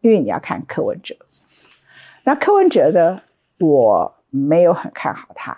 [0.02, 1.16] 因为你要看柯文哲。
[2.24, 3.22] 那柯文哲呢，
[3.58, 5.56] 我没有很看好他，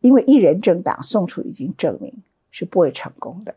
[0.00, 3.54] 因为一人政党宋楚瑜已经证明是不会成功的。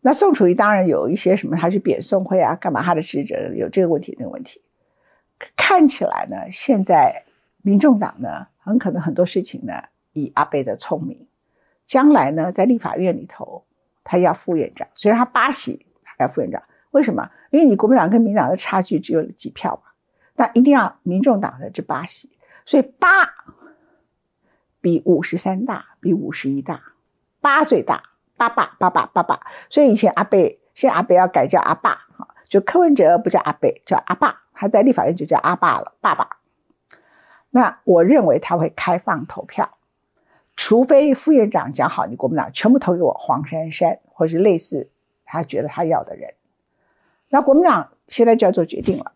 [0.00, 2.84] 那宋楚瑜当然有一些什么，他去贬宋慧啊，干嘛？
[2.84, 4.62] 他的职责有这个问题那个问题。
[5.56, 7.24] 看起来呢，现在
[7.62, 11.26] 民众党呢，很可能很多事情呢，以阿贝的聪明，
[11.84, 13.64] 将来呢，在立法院里头，
[14.02, 17.30] 他要副院长，虽然他八席，他要副院长，为什么？
[17.50, 19.90] 因为你国民党跟民党的差距只有几票嘛，
[20.36, 22.30] 那一定要民众党的这八席，
[22.64, 23.08] 所以八
[24.80, 26.80] 比五十三大，比五十一大，
[27.40, 28.02] 八最大，
[28.36, 32.06] 八爸八爸八爸，所以以前阿贝，现在阿贝要改叫阿爸，
[32.48, 34.44] 就柯文哲不叫阿贝，叫阿爸。
[34.56, 36.38] 他在立法院就叫阿爸了，爸爸。
[37.50, 39.76] 那我认为他会开放投票，
[40.56, 44.90] 除非副院长讲好，你国民党全部投给我黄珊珊，或是类似
[45.24, 46.34] 他觉得他要的人。
[47.28, 49.12] 那国民党现在就要做决定了。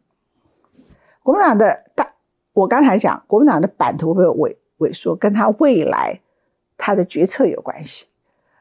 [1.22, 2.12] 国民党的大，
[2.52, 6.20] 我刚才讲，国民党的版图会萎萎缩，跟他未来
[6.76, 8.06] 他的决策有关系。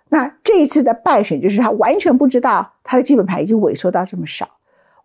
[0.09, 4.58] 那这一次的败选，就是他完全不知道他的基本盘已经萎缩到这么少。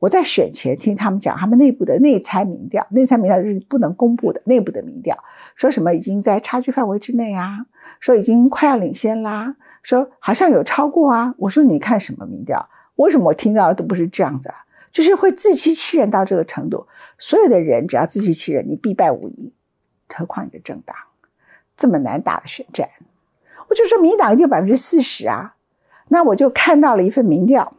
[0.05, 5.17] 我在选前听他们讲，他们内部的内参民调，内参民调是不能公布的内部的民调，
[5.55, 7.64] 说什么已经在差距范围之内啊，
[8.01, 11.35] 说已经快要领先啦，说好像有超过啊。
[11.38, 12.69] 我说你看什么民调？
[12.97, 14.57] 为什么我听到的都不是这样子啊？
[14.93, 16.87] 就是会自欺欺人到这个程度。
[17.19, 19.55] 所有的人只要自欺欺人，你必败无疑。
[20.14, 20.95] 何况你的政党
[21.79, 22.87] 这么难打的选战，
[23.71, 25.55] 我就说民党一定有百分之四十啊。
[26.09, 27.75] 那我就看到了一份民调。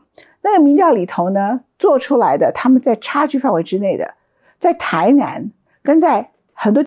[0.46, 4.14] 那个民调里头呢，做出来的他们在差距范围之内的，
[4.60, 6.84] 在台南跟在很多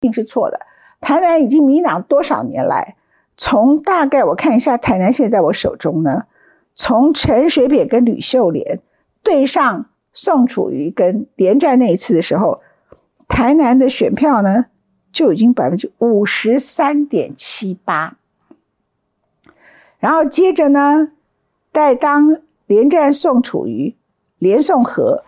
[0.00, 0.58] 定是错的。
[1.00, 2.96] 台南已经民党多少年来，
[3.36, 6.26] 从大概我看一下，台南现在我手中呢。
[6.74, 8.80] 从陈水扁跟吕秀莲
[9.22, 12.60] 对上宋楚瑜跟连战那一次的时候，
[13.28, 14.66] 台南的选票呢
[15.12, 18.16] 就已经百分之五十三点七八。
[19.98, 21.12] 然后接着呢，
[21.72, 23.94] 在当连战宋楚瑜、
[24.38, 25.24] 连宋和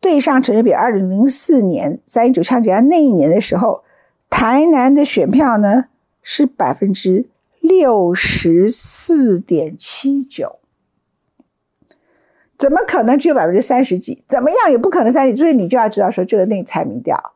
[0.00, 3.82] 对上陈水扁二零零四年三一九枪击案那一年的时候，
[4.30, 5.86] 台南的选票呢
[6.22, 7.26] 是百分之
[7.60, 10.60] 六十四点七九。
[12.62, 14.22] 怎么可能只有百分之三十几？
[14.28, 17.32] 怎么样也不可能三十，所以你就要知道说这个内参民调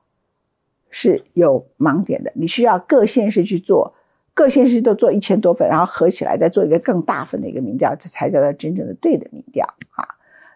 [0.88, 2.30] 是有盲点的。
[2.36, 3.92] 你需要各县市去做，
[4.34, 10.06] 各县市都做一千多份，然后合起来再做一个更大份的一个民调，这才叫做真正的对的民调啊。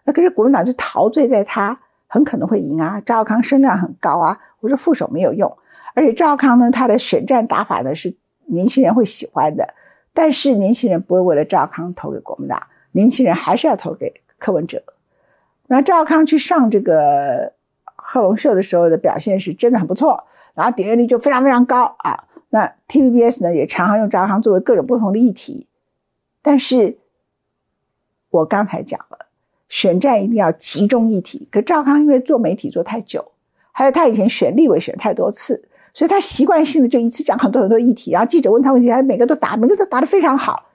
[0.05, 4.39] 那可是国民党就陶醉在他很可能会赢啊，赵康声量很高啊。
[4.61, 5.53] 我说副手没有用，
[5.93, 9.67] 而且赵康呢，他的选战打法呢是年轻人会喜欢的，
[10.13, 12.57] 但是年轻人不会为了赵康投给国民党，
[12.93, 14.13] 年轻人还是要投给。
[14.41, 14.81] 柯文哲，
[15.67, 17.53] 那赵康去上这个
[17.95, 20.25] 贺龙秀的时候的表现是真的很不错，
[20.55, 22.25] 然后点阅率就非常非常高啊。
[22.49, 25.67] 那 TVBS 呢也常常用赵康作为各种不同的议题，
[26.41, 26.97] 但是
[28.31, 29.27] 我刚才讲了，
[29.69, 31.47] 选战一定要集中议题。
[31.51, 33.31] 可赵康因为做媒体做太久，
[33.71, 40.70] 还有他以前选立委选太多次，所以他习惯性的就一次讲很多很多议题，然后记者问他问题，他每个都答，每个都答得非常好。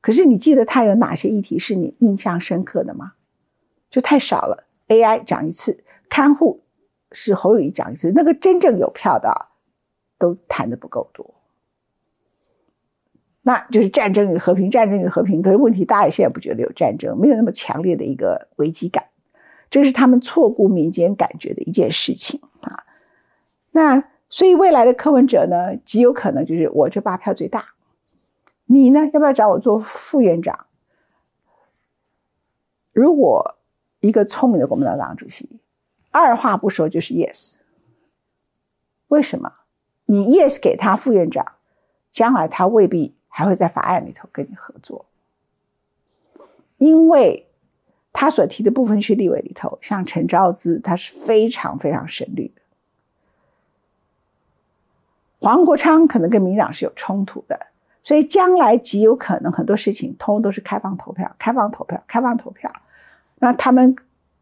[0.00, 3.12] 可是你记得他有哪些议题是你印象深刻的吗？
[3.90, 4.66] 就太少了。
[4.88, 6.62] AI 讲一次，看护
[7.12, 9.48] 是侯友谊讲一次，那个真正有票的
[10.18, 11.34] 都谈的不够多。
[13.42, 15.40] 那就是战争与和平，战争与和平。
[15.42, 19.04] 可是问题，大家现在不觉得有战争，没有那么强烈的一个危机感，
[19.70, 22.84] 这是他们错估民间感觉的一件事情啊。
[23.72, 27.64] 那所以未来的柯文哲呢，极有可能就是我这八票最大。
[28.72, 29.00] 你呢？
[29.12, 30.66] 要不要找我做副院长？
[32.92, 33.56] 如果
[33.98, 35.58] 一个聪明的国民党党主席，
[36.12, 37.56] 二话不说就是 yes。
[39.08, 39.52] 为什么？
[40.04, 41.44] 你 yes 给他副院长，
[42.12, 45.04] 将来他未必还会在法案里头跟你合作，
[46.78, 47.48] 因为
[48.12, 52.62] 他所提的部分区立委里头，像陈昭资，他是非常非常深绿的。
[55.40, 57.66] 黄国昌可能跟民党是有冲突的。
[58.02, 62.70] 所以将来极有可能很多事情通都是开放投票，开放投票，开放投票。
[63.38, 63.94] 那他们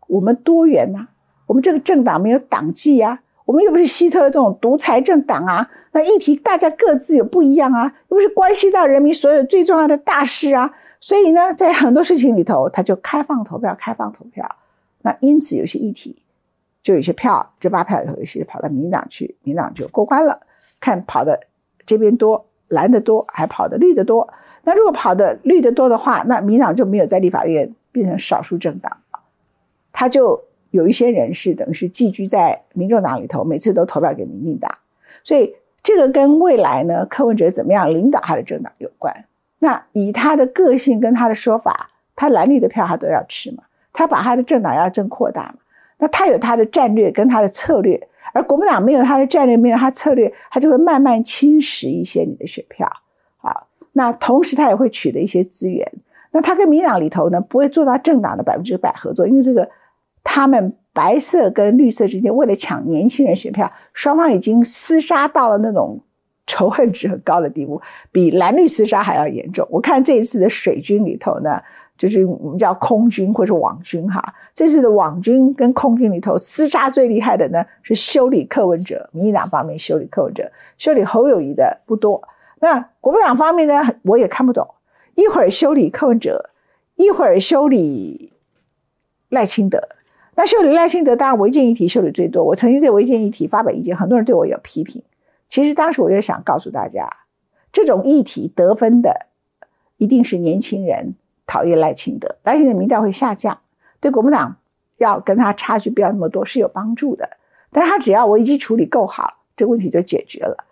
[0.06, 1.08] 我们多元呐，
[1.46, 5.68] 我们这个政党没有党纪呀，我们又不是希特勒这种独裁政党啊。
[5.92, 10.72] 那议题大家各自有不一样啊，又不是关系到人民所有最重要的大事啊。
[11.00, 14.48] 所以呢，在很多事情里头，他就开放投票，开放投票。
[15.02, 16.22] 那因此有些议题
[16.82, 20.40] 就有些票，这八票里头有些跑到民党去，民党就过关了。
[20.80, 21.40] 看跑的
[21.84, 22.44] 这边多。
[22.68, 24.28] 蓝的多，还跑的绿的多。
[24.64, 28.96] 那如果跑的绿的多的话，那民党就没有在立法院变成少数政党
[29.92, 30.38] 他就
[30.70, 34.70] 有一些人是等于是寄居在民众党里头，每次都投票给民进党。
[35.24, 39.24] 所以这个跟未来呢，柯文哲怎么样领导他的政党有关。
[39.58, 45.54] 那以他的个性跟他的说法，他蓝绿的票他都要吃嘛，他把他的政党要增扩大嘛。
[45.96, 48.07] 那他有他的战略跟他的策略。
[48.32, 52.90] 而国民党没有他的战略，没有他策略，他就会慢慢侵蚀一些你的选票。
[53.36, 55.86] 好，那同时他也会取得一些资源。
[56.30, 59.68] 那他跟民党里头呢，不会做到政党的百分之百合作，因为这个
[60.22, 66.00] 他们白色跟绿色之间为了抢年轻人选票，双方已经厮杀到了那种
[66.46, 67.80] 仇恨值很高的地步，
[68.12, 69.66] 比蓝绿厮杀还要严重。
[69.70, 71.62] 我看这一次的水军里头呢。
[71.98, 74.22] 就是我们叫空军或者网军哈，
[74.54, 82.22] 这次的网军跟空军里头厮杀最厉害的呢是修理柯文哲，民进党方面修理柯文哲，修理侯友谊的不多。
[82.60, 84.66] 那国民党方面呢，我也看不懂，
[85.16, 86.50] 一会儿修理柯文哲，
[86.94, 88.32] 一会儿修理
[89.28, 89.80] 赖清德。
[90.36, 92.44] 那修理赖清德，当然违建议题修理最多。
[92.44, 95.02] 我曾经对违建议题发表意见，很多人对我有批评。
[95.48, 97.08] 其实当时我就想告诉大家，
[97.72, 99.26] 这种议题得分的
[99.96, 101.14] 一定是年轻人。
[101.48, 103.58] 讨厌赖清德，赖清德民调会下降，
[103.98, 104.54] 对国民党
[104.98, 107.28] 要跟他差距不要那么多是有帮助的。
[107.72, 110.64] 但是他只要危机处理够好，这个问题就解决了。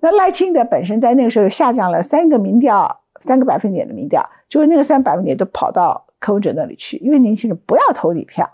[0.00, 8.48] 那赖清德本身在那个时候下降了三个民调，三个百分点的民调，就是那个三百分点都跑到柯文哲那里去，因为年轻人不要投你票，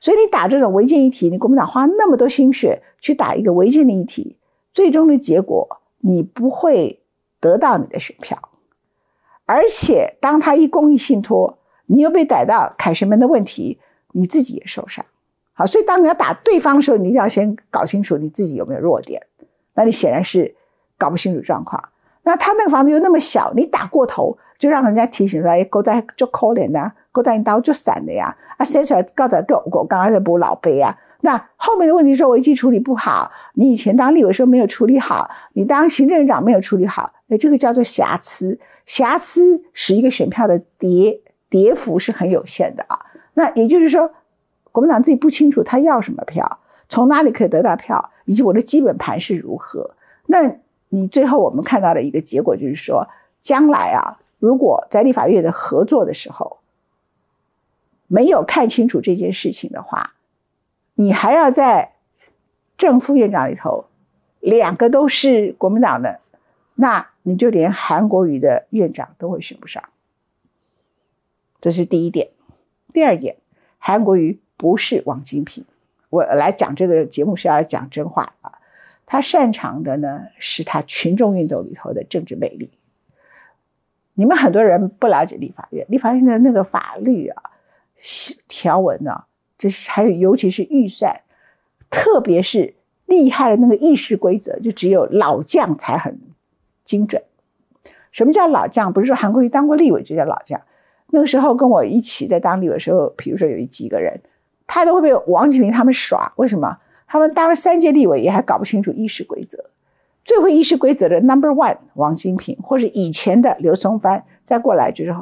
[0.00, 4.36] 所以你打这种违建议题，你国民党花那么多心血去打一个违建的议题，
[4.72, 7.00] 最终的结果你不会
[7.40, 8.36] 得到你的选票。
[9.46, 13.78] 而且，当他一公益信托，你又被逮到凯旋门的问题，
[14.12, 15.04] 你自己也受伤。
[15.54, 19.22] 好，所以当你要打对方的时候，你一定要先搞清楚你自己有没有弱点。
[19.74, 20.54] 那你显然是
[20.98, 21.82] 搞不清楚状况。
[22.24, 30.98] 那他那个房子又那么小，你打过头，就让人家提醒说：“哎，狗仔就可怜呐，狗仔一刀就散的呀。”啊，写出来告仔狗狗刚刚在补老辈啊。
[31.20, 41.20] 那后面的问题说危机处理不好，你以前当立委时候没有处理好，你当行政长没有处理好，哎，这个叫做瑕疵，瑕疵使一个选票的跌
[41.50, 42.98] 跌幅是很有限的啊。
[43.34, 44.10] 那也就是说，
[44.72, 46.58] 国民党自己不清楚他要什么票，
[46.88, 49.90] 从哪里可以得到票，以及我的基本盘是如何。
[50.26, 50.50] 那
[50.88, 53.06] 你最后我们看到的一个结果就是说，
[53.42, 56.58] 将来啊，如果在立法院的合作的时候，
[58.06, 60.14] 没有看清楚这件事情的话，
[60.94, 61.92] 你还要在
[62.78, 63.86] 正副院长里头
[64.40, 66.20] 两个都是国民党的，
[66.76, 69.82] 那你就连韩国瑜的院长都会选不上。
[71.60, 72.28] 这是第一点。
[72.92, 73.36] 第二点，
[73.78, 75.64] 韩国瑜不是王金平。
[76.08, 78.60] 我来讲这个节目是要讲真话啊。
[79.06, 82.70] 他擅长的呢，是他群众运动里头的政治魅力。
[84.14, 87.42] 你们很多人不了解立法院，立法院的那个法律啊。
[88.46, 89.24] 条文呢？
[89.58, 91.22] 这是还有，尤其是预算，
[91.90, 96.20] 特别是厉害的那个议事规则，就只有老将才很
[96.86, 97.22] 精准。
[98.10, 98.90] 什么叫老将？
[98.90, 100.58] 不是说韩国瑜当过立委就叫老将。
[101.08, 104.18] 那个时候跟我一起在当立委的时候，比如说有几个人，
[104.66, 106.32] 他都会被王金平他们耍。
[106.36, 106.78] 为什么？
[107.06, 109.66] 他们当了三届立委，也还搞不清楚议事规则。
[110.24, 115.14] 最会议事规则的 Number One 王金平，或是以前的刘松藩，再过来就是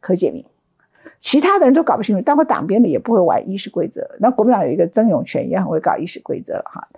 [0.00, 0.46] 柯建明。
[1.18, 4.08] 其他的人都搞不清楚，当过党编的也不会玩议事规则。
[4.20, 6.88] 那国民党有一个曾永权也很会搞议事规则了哈。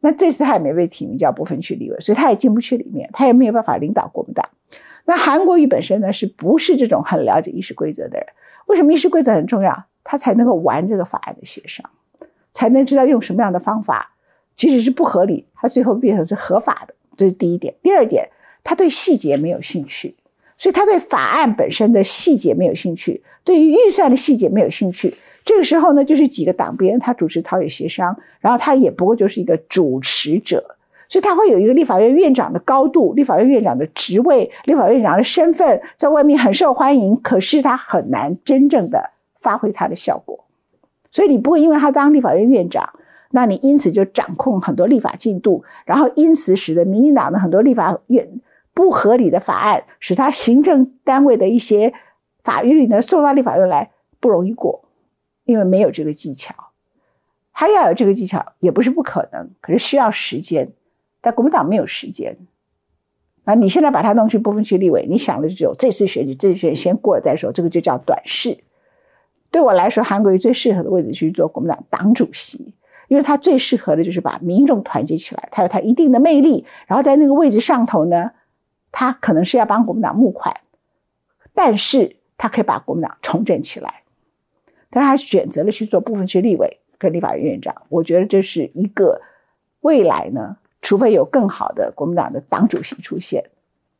[0.00, 4.48] 那这次他也没被提名叫不分区立委，所以他也进不去里面，他也没有办法领导国民党。
[5.04, 8.26] 那韩国瑜本身呢，是不是这种很了解议事规则的人？
[8.66, 9.84] 为什么议事规则很重要？
[10.04, 11.88] 他才能够玩这个法案的协商，
[12.52, 14.14] 才能知道用什么样的方法，
[14.54, 16.94] 即使是不合理，他最后变成是合法的。
[17.16, 17.74] 这是第一点。
[17.82, 18.28] 第二点，
[18.62, 20.14] 他对细节没有兴趣。
[20.56, 25.14] 所以他对法案本身的细节没有兴趣，对于预算的细节没有兴趣。
[25.48, 30.76] 这个时候呢，就是几个党编他主持陶冶协商，然后他也不过就是一个主持者，
[31.08, 40.44] 所以他会有一个立法院院长的高度、立法院院长的职位、立法院院长的身份，在外面很受欢迎，可是他很难真正的发挥他的效果。
[41.10, 42.86] 所以你不会因为他当立法院院长，
[43.30, 48.28] 那你因此就掌控很多立法进度，然后因此使得民进党的很多立法院。
[48.74, 51.92] 不合理的法案，使他行政单位的一些
[52.44, 53.90] 法律呢送到立法院来
[54.20, 54.84] 不容易过，
[55.48, 56.54] 因为没有这个技巧。
[57.52, 60.70] 他要有这个技巧也不是不可能，可是需要时间。
[61.20, 62.36] 但国民党没有时间。
[63.44, 68.58] 啊你现在把他弄去部分区立委，你想的只有这次选举，这次选举先过了再说，这个就叫短视。
[69.50, 72.74] 对我来说，韩国瑜最适合的位置去做国民党党主席，
[73.08, 78.30] 因为他最适合的就是把民众团结起来，他有他一定的魅力，然后在那个位置上头呢。
[78.90, 80.56] 他可能是要帮国民党募款，
[81.52, 84.02] 但是他可以把国民党重整起来。
[84.90, 89.20] 但是他选择了去做部分区立委跟立法院院长，我觉得这是一个
[89.80, 93.44] 未来呢，除非有更好的国民党的党主席出现。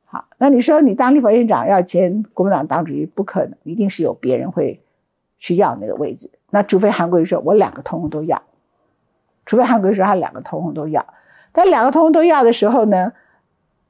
[0.04, 4.80] 好，那你说你当立法院长要兼国民党党主席，不可能，一定是有别人会
[5.38, 6.30] 去要那个位置。
[6.50, 8.42] 那除非韩国瑜说我两个通通都要，
[9.44, 11.06] 除非韩国瑜说他两个通通都要。
[11.52, 13.12] 但两个通通都要的时候呢？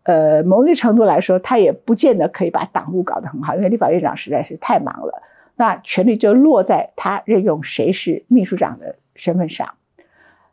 [0.05, 5.23] 呃，某一个程度来说，他也不见得可以把党务搞得很好，因为立法院长实在是太忙了。
[5.59, 9.75] 那权力就落在他任用谁是秘书长的身份上。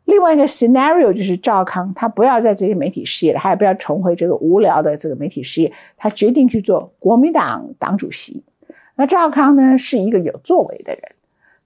[0.04, 8.44] 另外一个 scenario 就是赵康，他不要在这些媒体事业了，他也不要重回这个无聊的这个媒体事业，他决定去做国民党党主席。
[8.96, 11.02] 那赵康呢，是一个有作为的人。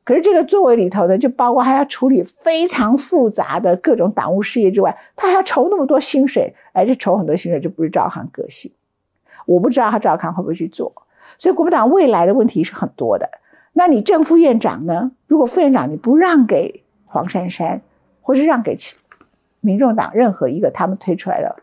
[0.04, 8.72] 可是这个作为里头呢，就包括还要处理非常复杂的各种党务事业之外，他还要筹那么多薪水，哎，这筹很多薪水就不是赵康个性。
[9.46, 10.92] 我不知道他赵康会不会去做，
[11.40, 13.28] 所以国民党未来的问题是很多的。
[13.72, 15.10] 那你正副院长呢？
[15.26, 17.80] 如果副院长你不让给黄珊珊，
[18.20, 18.76] 或是让给
[19.60, 21.56] 民众党任何一个他们推出来的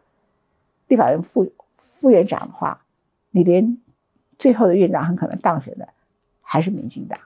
[0.87, 2.81] 立法院副副院长的话，
[3.31, 3.77] 你连
[4.39, 5.87] 最后的院长很可能当选的
[6.41, 7.19] 还是民进党。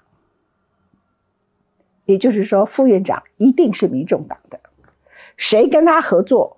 [2.06, 4.60] 也就是说，副院长一定是民众党的，
[5.38, 6.58] 谁跟他合作，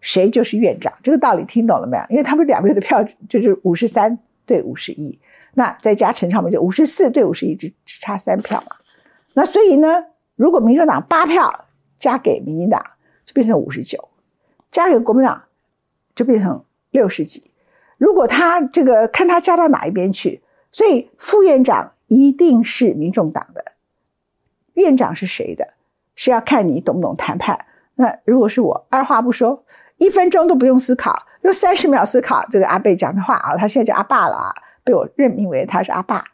[0.00, 0.92] 谁就是院长。
[1.02, 2.04] 这个道理听懂了没有？
[2.10, 4.18] 因为他们两边的票就是五十三
[4.50, 5.16] 对五十一，
[5.54, 8.74] 那再加陈昌文就五十四对五十一，只只差三票嘛。
[9.34, 11.66] 那所以呢，如果民主党八票
[12.00, 12.84] 加给民进党，
[13.24, 13.96] 就变成五十九；
[14.72, 15.44] 加给国民党，
[16.16, 17.52] 就变成六十几。
[17.96, 20.42] 如果他这个看他加到哪一边去，
[20.72, 23.64] 所以副院长一定是民众党的。
[24.74, 25.74] 院长是谁的？
[26.16, 27.66] 是要看你懂不懂谈判。
[27.94, 29.62] 那如果是我，二话不说，
[29.98, 36.24] 一分钟都不用思考，用三十秒思考这个阿贝讲的话啊，他现在叫阿爸了啊，被我任命为他是阿爸。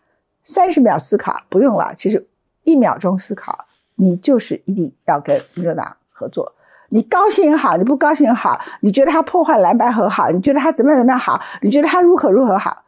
[0.43, 2.27] 三十秒思考不用了，其实
[2.63, 6.53] 一秒钟思考，你就是一定要跟民主党合作。
[6.89, 12.85] 你高兴也好，你不高兴也好，你觉得他破坏蓝白河好，你觉得他怎么样怎么样好，你觉得他如何如何好，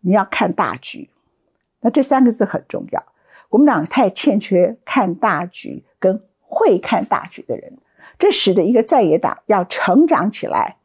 [0.00, 1.08] 你要看大局。
[1.80, 3.02] 那这三个字很重要。
[3.48, 7.78] 国民党太欠缺看大局跟会看大局的人，
[8.18, 10.76] 这使得一个在野党要成长起来，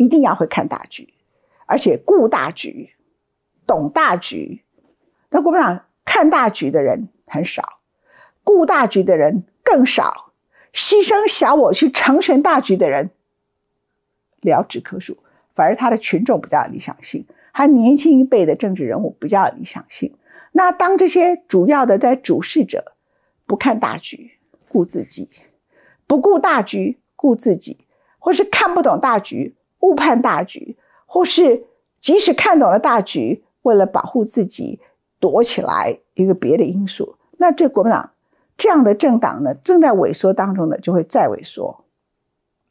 [0.00, 1.12] 一定要会看大局，
[1.66, 2.94] 而且顾大局、
[3.66, 4.62] 懂大局。
[5.28, 7.80] 那国民党看大局的人很少，
[8.42, 10.32] 顾大局的人更少，
[10.72, 13.10] 牺牲小我去成全大局的人
[14.40, 15.18] 寥指可数，
[15.54, 20.16] 反而他的群众比较理想性，他年轻一辈的政治人物比较理想性。
[20.52, 22.96] 那当这些主要的在主事者
[23.44, 24.38] 不看大局，
[24.70, 25.28] 顾自己，
[26.06, 27.84] 不顾大局，顾自己，
[28.18, 30.76] 或是看不懂大局，误判大局，
[31.06, 31.64] 或是
[32.00, 34.80] 即使看懂了大局，为了保护自己
[35.18, 38.10] 躲起来一个别的因素，那这国民党
[38.56, 41.84] 这样的政党呢，正在萎缩当中呢，就会再萎缩，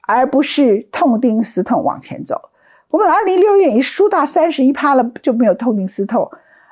[0.07, 2.49] 而不是痛定思痛往前走。
[2.89, 6.29] 我们二零六月已输到三十一趴了，就没有痛定思痛。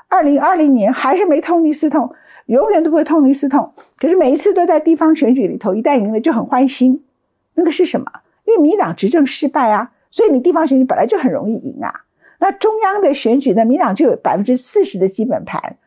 [0.08, 2.12] 二零二零年还是没痛定思痛，
[2.46, 3.72] 永远都不会痛定思痛。
[4.00, 7.04] 可是每一次都在地方选举里头，一旦赢了就很欢心。
[7.54, 8.12] 那个是什么？
[8.46, 12.06] 因为民党执政失败啊，所以你地方选举本来就很容易赢啊。
[12.40, 15.78] 那中央的选举呢，民党就有百分之四十的基本盘，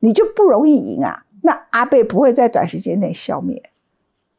[0.00, 1.24] 你就不容易赢啊。
[1.42, 3.62] 那阿贝不会在短时间内消灭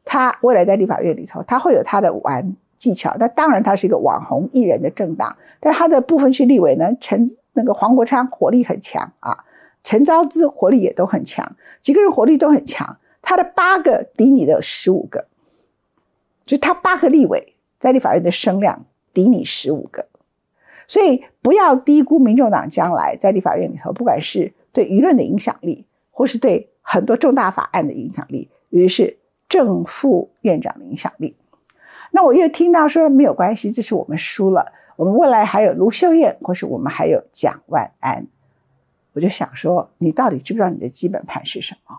[0.04, 3.16] 他，未来在立法院里头，他会有他的玩技巧。
[3.18, 7.28] 那当然，他是一个网红艺人的政党，但他的部分区立委呢，陈。
[7.58, 9.34] 那个黄国昌火力很强啊，
[9.82, 12.98] 陈昭之火力也都很强，几个人火力都很强。
[13.22, 15.24] 他的八个抵你的十五个，
[16.44, 20.06] 就他八个立委在立法院的声量抵你十五个，
[20.86, 29.18] 所以不要低估民众党将来在立法院里头，不管是对舆论的影响力，或是对很多重大法案的影响力，尤其是
[29.48, 31.36] 正副院长的影响力。
[32.12, 34.72] 那我又听到说没有关系，这是我们输了。
[34.96, 38.26] 我们未来还有卢秀燕，或是我们还有蒋万安，
[39.12, 41.98] 我就想说，你到底知不知道你的基本盘是什么？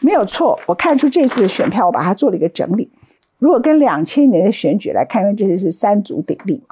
[0.00, 2.92] 没有错，我看出这次选票，我把它做了一个整理。
[3.38, 6.64] 如果跟两千年的选举来看，因为这就是三足鼎立。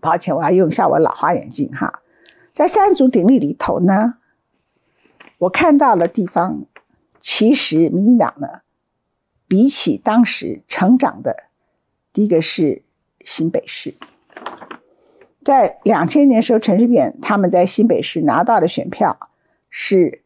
[0.00, 2.02] 抱歉，我要用一下我老花眼镜哈。
[2.52, 4.18] 在三足鼎立里头呢，
[5.38, 6.64] 我看到了地方，
[7.20, 8.62] 其实民进党呢，
[9.46, 11.44] 比起当时成长的，
[12.12, 12.82] 第一个是。
[13.26, 13.96] 新北市
[15.44, 19.18] 在两千年时候，陈水扁他们在新北市拿到的选票
[19.68, 20.22] 是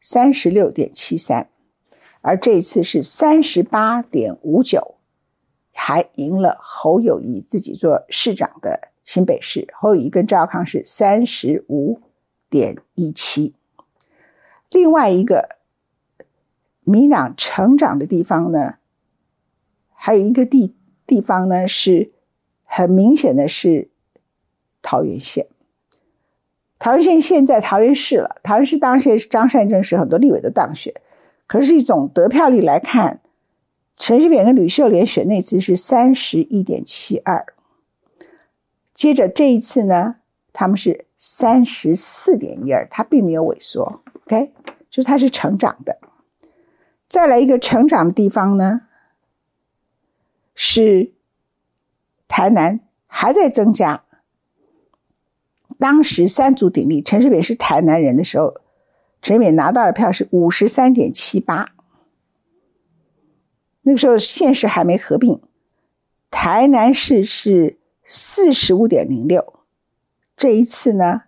[0.00, 1.50] 三十六点七三，
[2.20, 4.96] 而这一次是三十八点五九，
[5.72, 9.68] 还赢了侯友谊自己做市长的新北市。
[9.76, 12.00] 侯友谊跟赵康是三十五
[12.48, 13.54] 点一七。
[14.70, 15.56] 另外一个
[16.82, 18.74] 民党成长的地方呢，
[19.92, 20.76] 还有一个地。
[21.06, 22.12] 地方呢是
[22.62, 23.90] 很明显的是
[24.80, 25.48] 桃园县，
[26.78, 28.36] 桃园县现在桃园市了。
[28.44, 30.94] 桃园市当时是张善政是很多立委的当选，
[31.50, 33.20] 可是一种得票率来看，
[33.96, 37.44] 陈水扁跟吕秀莲选那次是三十一点七二，
[38.94, 40.18] 接着这一次呢，
[40.52, 44.52] 他们是三十四点一二，它并没有萎缩，OK，
[44.88, 45.98] 就是它是成长的。
[47.08, 48.82] 再来一个成长的地方呢？
[50.54, 51.14] 是
[52.28, 52.78] 台南
[53.08, 54.04] 还在增加。
[55.80, 58.54] 当时三足鼎立，陈水扁是台南人的时候，
[59.22, 61.72] 陈水扁拿到的票是五十三点七八。
[63.82, 65.40] 那个时候县市还没合并，
[66.30, 69.60] 台南市是四十五点零六。
[70.36, 71.22] 这一次呢，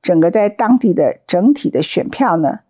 [0.00, 2.60] 整个在当地的整体的选票呢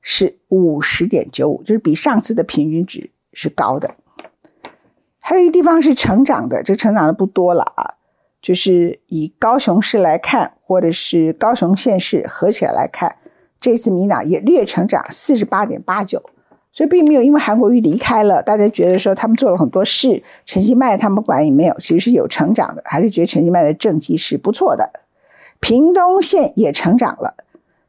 [0.00, 3.10] 是五十点九五，就是比上次的平均值。
[3.36, 3.96] 是高的，
[5.18, 7.96] 还有一个地方是成长的，这成长的不多了啊。
[8.44, 13.16] 就是以高雄市来看，或者是高雄县市合起来来看，
[13.58, 16.22] 这次民党也略成长四十八点八九，
[16.70, 24.90] 所以并没有因为韩国瑜离开了，大家觉得说他们做了很多事，陈其迈他们管也没有，其实是有成长的，还是觉得陈其迈的政绩是不错的。
[25.60, 27.36] 屏东县也成长了，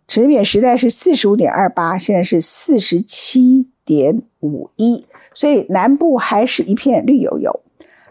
[0.08, 5.06] 陈扁时代是四十五点二八，现在是四十七点五一。
[5.34, 7.60] 所以南部还是一片绿油油，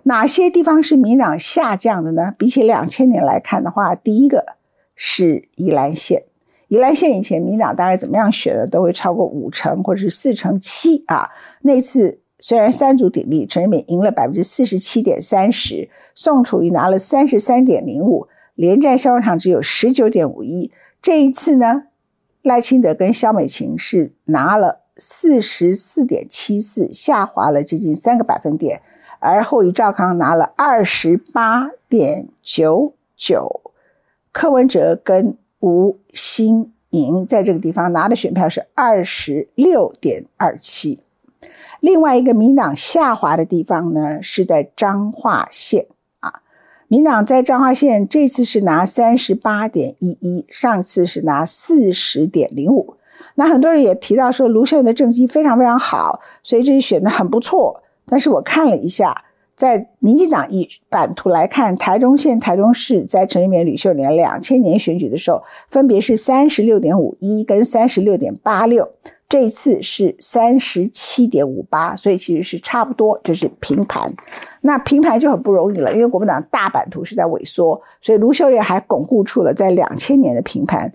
[0.04, 2.34] 哪些地方是民党下降的呢？
[2.38, 4.56] 比起两千年来看的话，第一个
[4.94, 6.24] 是宜兰县。
[6.68, 11.30] 宜兰县以前民党大概怎么样选的，都会超过五成或者是四成七啊。
[11.62, 20.72] 那次虽然三足鼎立，陈水扁赢了百分之四十七点三十，宋楚瑜拿了三十三点零五，连战消场只有十九点五一。
[21.00, 21.84] 这一次呢，
[22.42, 28.82] 赖清德跟萧美琴是拿了四十四点七四，下滑了接近三个百分点，
[29.26, 33.62] 而后以赵康拿了二十八点九九，
[34.30, 41.00] 柯文哲跟吴新盈在这个地方拿的选票是二十六点二七。
[41.80, 45.86] 另外一个民党下滑的地方呢，是在彰化县
[46.20, 46.42] 啊。
[46.88, 52.96] 民党在彰化县这次是拿三十八点一一，上次是拿四十点零五。
[53.36, 57.82] 那很多人也提到说，卢秀燕的政绩非常非常好，所以这选的很不错。
[58.14, 59.24] 但是我看了一下，
[59.56, 68.88] 在民进党以版图来看，台中县、台中市在陈水扁、吕秀莲两千年选举的时候，分别是三十六点五一跟三十六点八六。
[69.28, 74.14] 这次是三十七点五八，所以其实是差不多，就是平盘。
[74.60, 80.92] 那平盘就很不容易了，因为国民党大版图是在萎缩，所以卢秀燕还巩固出了在两千年的平盘。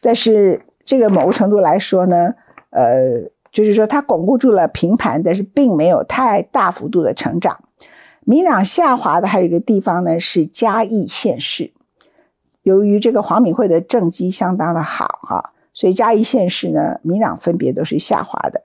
[0.00, 2.32] 但是这个某个程度来说呢，
[2.70, 7.58] 呃，就是说它巩固住了平盘，但是并没有太大幅度的成长。
[8.22, 11.72] 民党下滑的还有一个地方呢，是嘉义县市，
[12.64, 15.54] 由于这个黄敏惠的政绩相当的好，哈。
[15.72, 18.60] 所以嘉义县市呢，民党分别都是下滑的。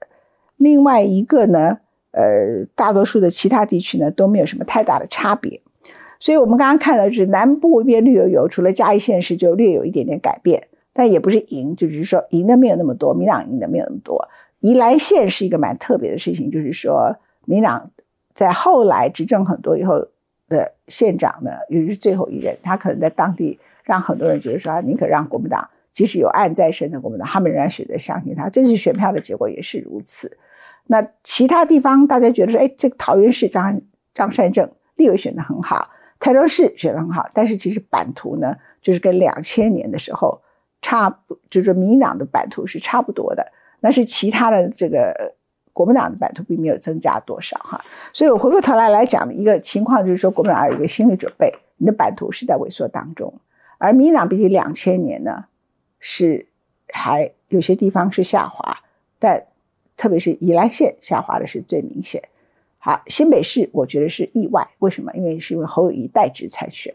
[0.58, 1.78] 另外一个呢，
[2.10, 5.62] 呃，大多数的其他地区呢都没有什么太大的差别。
[6.20, 14.28] 所以我们刚刚看到是南部一边绿油油，除了嘉义县市就略有一点点改变，但也不是赢，就是说赢的没有那么多，民党赢的没有那么多。
[14.62, 17.90] 宜兰县是一个蛮特别的事情，就是说民党
[18.32, 20.02] 在后来执政很多以后
[20.48, 25.68] 的县长呢，尤其是最后一任，他可能在当地让很多人觉得说，宁可让国民党。
[25.92, 28.48] 即使有案在身的国民党，他们仍然选择相信他。
[28.48, 30.38] 这次选票的结果也是如此。
[30.86, 33.78] 那其他地方大家觉得说，哎，这个桃园市张
[34.14, 40.40] 张善政立委选的很好，台中市选的很好，但是其实版图呢，就是跟两千年的时候
[40.80, 43.52] 差不，就是民党的版图是差不多的。
[43.82, 45.34] 那是其他的这个
[45.74, 47.78] 国民党的版图并没有增加多少哈。
[48.14, 53.34] 所以我回过头来来讲一个情况，就是说国民党有一个心理准备，你的版图是在萎缩当中，
[53.76, 55.44] 而民进党毕竟两千年呢。
[56.04, 56.48] 是
[56.88, 58.76] 还有些地方是下滑，
[59.20, 59.40] 但
[59.96, 62.20] 特别是宜兰县下滑的是最明显。
[62.78, 65.12] 好，新北市我觉得是意外，为什么？
[65.14, 66.92] 因为是因为侯友谊代职才选，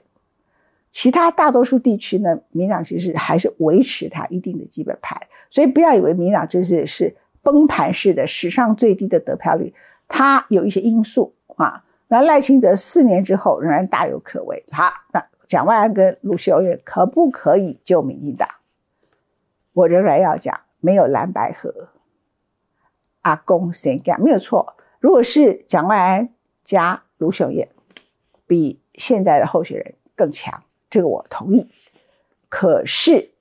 [0.92, 5.20] 其他大多数地区呢，民党其实还是维持它一定的基本盘，
[5.50, 9.74] 所以不要以为民党这次是崩盘式的史上最低的得票率，
[10.08, 11.84] 它有一些因素啊。
[12.08, 14.64] 那赖清德四年之后仍然大有可为。
[14.72, 18.48] 好，那蒋万安跟卢秀燕可不可以救民进党？
[19.74, 21.90] 我仍然要讲，没有蓝白河，
[23.22, 24.76] 阿公先干没有错。
[25.00, 26.30] 如果是蒋万安
[26.64, 27.70] 加卢秀燕，
[28.48, 31.68] 比现在的候选人更强，这个我同意。
[32.50, 33.32] 可是，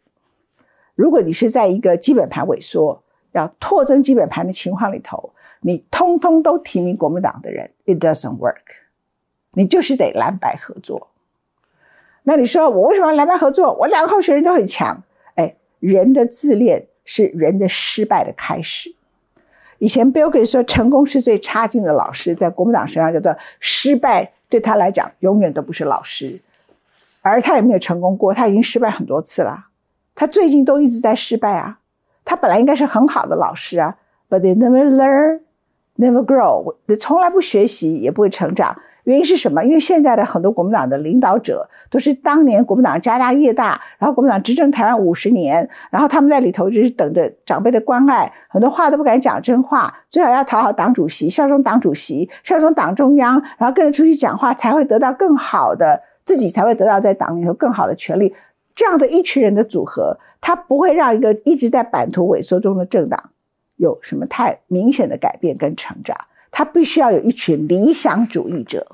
[0.94, 8.56] 如果你是在一个基本盘萎缩、要拓增基本盘的情况里头，你通通都提名国民党的人，it doesn't work。
[9.52, 11.08] 你就是得蓝白合作。
[12.24, 13.72] 那你说我为什么蓝白合作？
[13.74, 15.02] 我两个候选人都很强。
[15.34, 18.94] 哎人的自恋是人的失败的开始。
[19.78, 26.40] 以前 Bill 给说，成功是最差劲的老师，在国民党身上叫做失败，对他来讲永远都不是老师。
[27.28, 29.66] 而他也没有成功过，他已经失败很多次了。
[30.14, 31.78] 他最近都一直在失败啊。
[32.24, 33.96] 他本来应该是很好的老师啊
[34.28, 35.40] ，But they never learn,
[35.96, 38.76] never grow，从来不学习，也不会成长。
[39.04, 39.62] 原因是什么？
[39.64, 58.34] 因为现在的很多国民党的领导者都是当年国民党家大业大，然后国民党执政台湾五十年，然后他们在里头就是等着长辈的关爱，很多话都不敢讲真话，最好要讨好党主席，效忠党主席，效忠党中央，然后跟着出去讲话，才会得到更好的自己，才会得到在党里头更好的权利。
[58.74, 63.30] 这样的一群人的组合，他不会让一个一直在版图萎缩中的政党
[63.76, 66.14] 有什么太明显的改变跟成长。
[66.50, 68.86] 他必须要有一群理想主义者，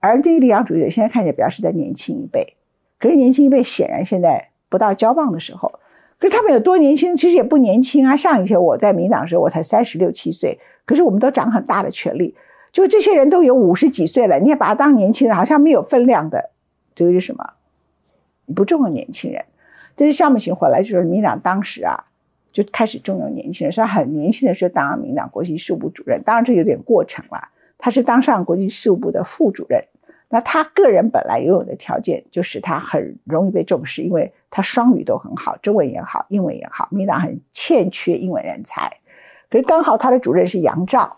[0.00, 2.54] 而这些理想主义者现在看起来比较是在年轻一辈，
[2.98, 5.72] 可是年轻一辈显然现在不到交棒的时候。
[6.18, 7.16] 可是他们有多年轻？
[7.16, 8.16] 其实也不年轻啊。
[8.16, 12.34] 像以前我在民党时候，我才三十六七岁，可是我们都掌很大的权力。
[12.74, 16.50] 就这些人都有五十几岁了，你也把他当年轻人，好像没有分量的，
[16.94, 17.54] 这是什么？
[18.46, 19.44] 你不重用年轻人。
[19.96, 22.06] 这是项目型回来就是民党当时啊。
[22.52, 27.48] 就开始重用年轻人，所以很年轻的时候当了民党国际事务部主任，当然这有点过程了。
[27.78, 29.82] 他是当上国际事务部的副主任，
[30.28, 36.86] 那他个人本来拥有的条件就使他很容易被重视，因为他双语都很好，中文也好，英文也好。
[36.92, 38.88] 民党很欠缺英文人才，
[39.50, 41.16] 可是刚好他的主任是杨照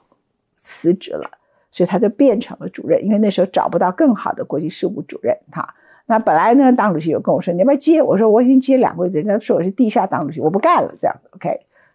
[0.57, 1.31] 辞职了，
[1.77, 5.75] 所以他就变成了主任，因为那时候找不到更好的国际事务主任，哈。
[6.07, 8.01] 那本来呢，党主席有跟我说你要不要接？
[8.01, 11.15] 我说我已经接两个位置，人家说我是地下党主席，我不干了，这样。
[11.33, 11.51] OK，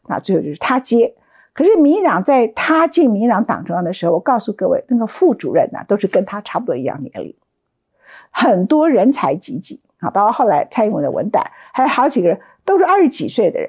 [0.08, 1.12] 那最后就是他接。
[1.52, 7.36] 可是民进党在他进民进党党中央的时候，我告诉各位，那个副主任呢，都是跟他差不多一样年龄，
[8.30, 11.42] 很多人才济济啊，包括后来蔡英文的文旦，
[11.74, 13.68] 还有好几个人都是二十几岁的人，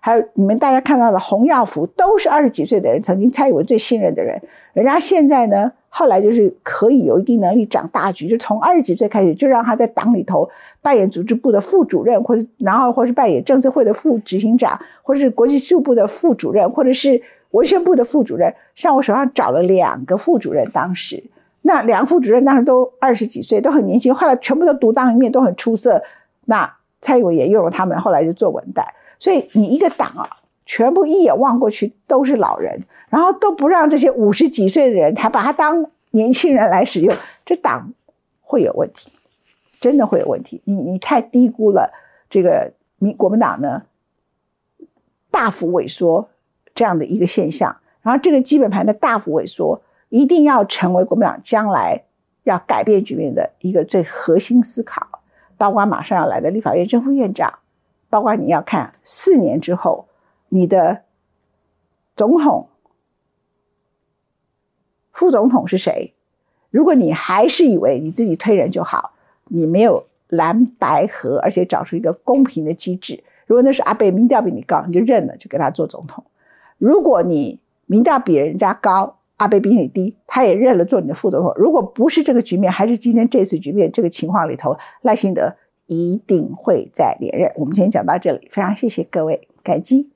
[0.00, 4.40] 还有你们大家看到的洪耀福，都是二十几岁的人，曾经蔡英文最信任的人，
[4.72, 5.70] 人家现在呢？
[5.92, 10.48] 后来就是可以有一定能力掌大局，就从二十几岁开始就让他在党里头
[10.80, 17.20] 扮演组织部的副主任，或者然后或是扮演政治会的副执行长，或者是国际事务部的副主任，或者是
[17.50, 18.54] 文宣部的副主任。
[18.76, 21.20] 像我手上找了两个副主任，当时
[21.62, 26.00] 那两个副主任当时都二十几岁，都很年轻，后来全部都独当一面，都很出色。
[26.44, 28.94] 那蔡英文也用了他们，后来就做文代。
[29.20, 30.28] 所以你一个党啊，
[30.66, 32.82] 全部一眼望过去都是老人。
[33.08, 37.12] 然后都不让这些五十几岁的人，他把他当年轻人来使用，
[37.44, 37.92] 这党
[38.40, 39.10] 会有问题，
[39.80, 40.62] 真的会有问题。
[40.64, 41.92] 你你太低估了
[42.28, 43.82] 这个民国民党呢
[45.28, 46.28] 大幅萎缩
[46.72, 47.76] 这样的一个现象。
[48.02, 52.04] 然后这个基本盘的大幅萎缩，一定要成为国民党将来
[52.44, 55.04] 要改变局面的一个最核心思考。
[55.58, 57.58] 包括马上要来的立法院正副院长，
[58.10, 60.08] 包括你要看四年之后
[60.50, 61.04] 你的
[62.14, 62.66] 总统。
[65.12, 66.14] 副总统是谁？
[66.70, 69.12] 如果你还是以为你自己推人就好，
[69.48, 73.22] 你没有蓝白合，而且找出一个公平的机制。
[73.46, 76.24] 如果那是阿贝民调比你高，你就认了，就给他做总统。
[76.78, 81.52] 如果你民调比人家高，阿贝比你低，他也认了做你的副总统。
[81.56, 85.52] 如果不是这个局面，还是今天这次局面这个情况里头，赖幸德
[85.90, 87.52] 一定会再连任。
[87.56, 90.10] 我们先讲到这里非常谢谢各位感激。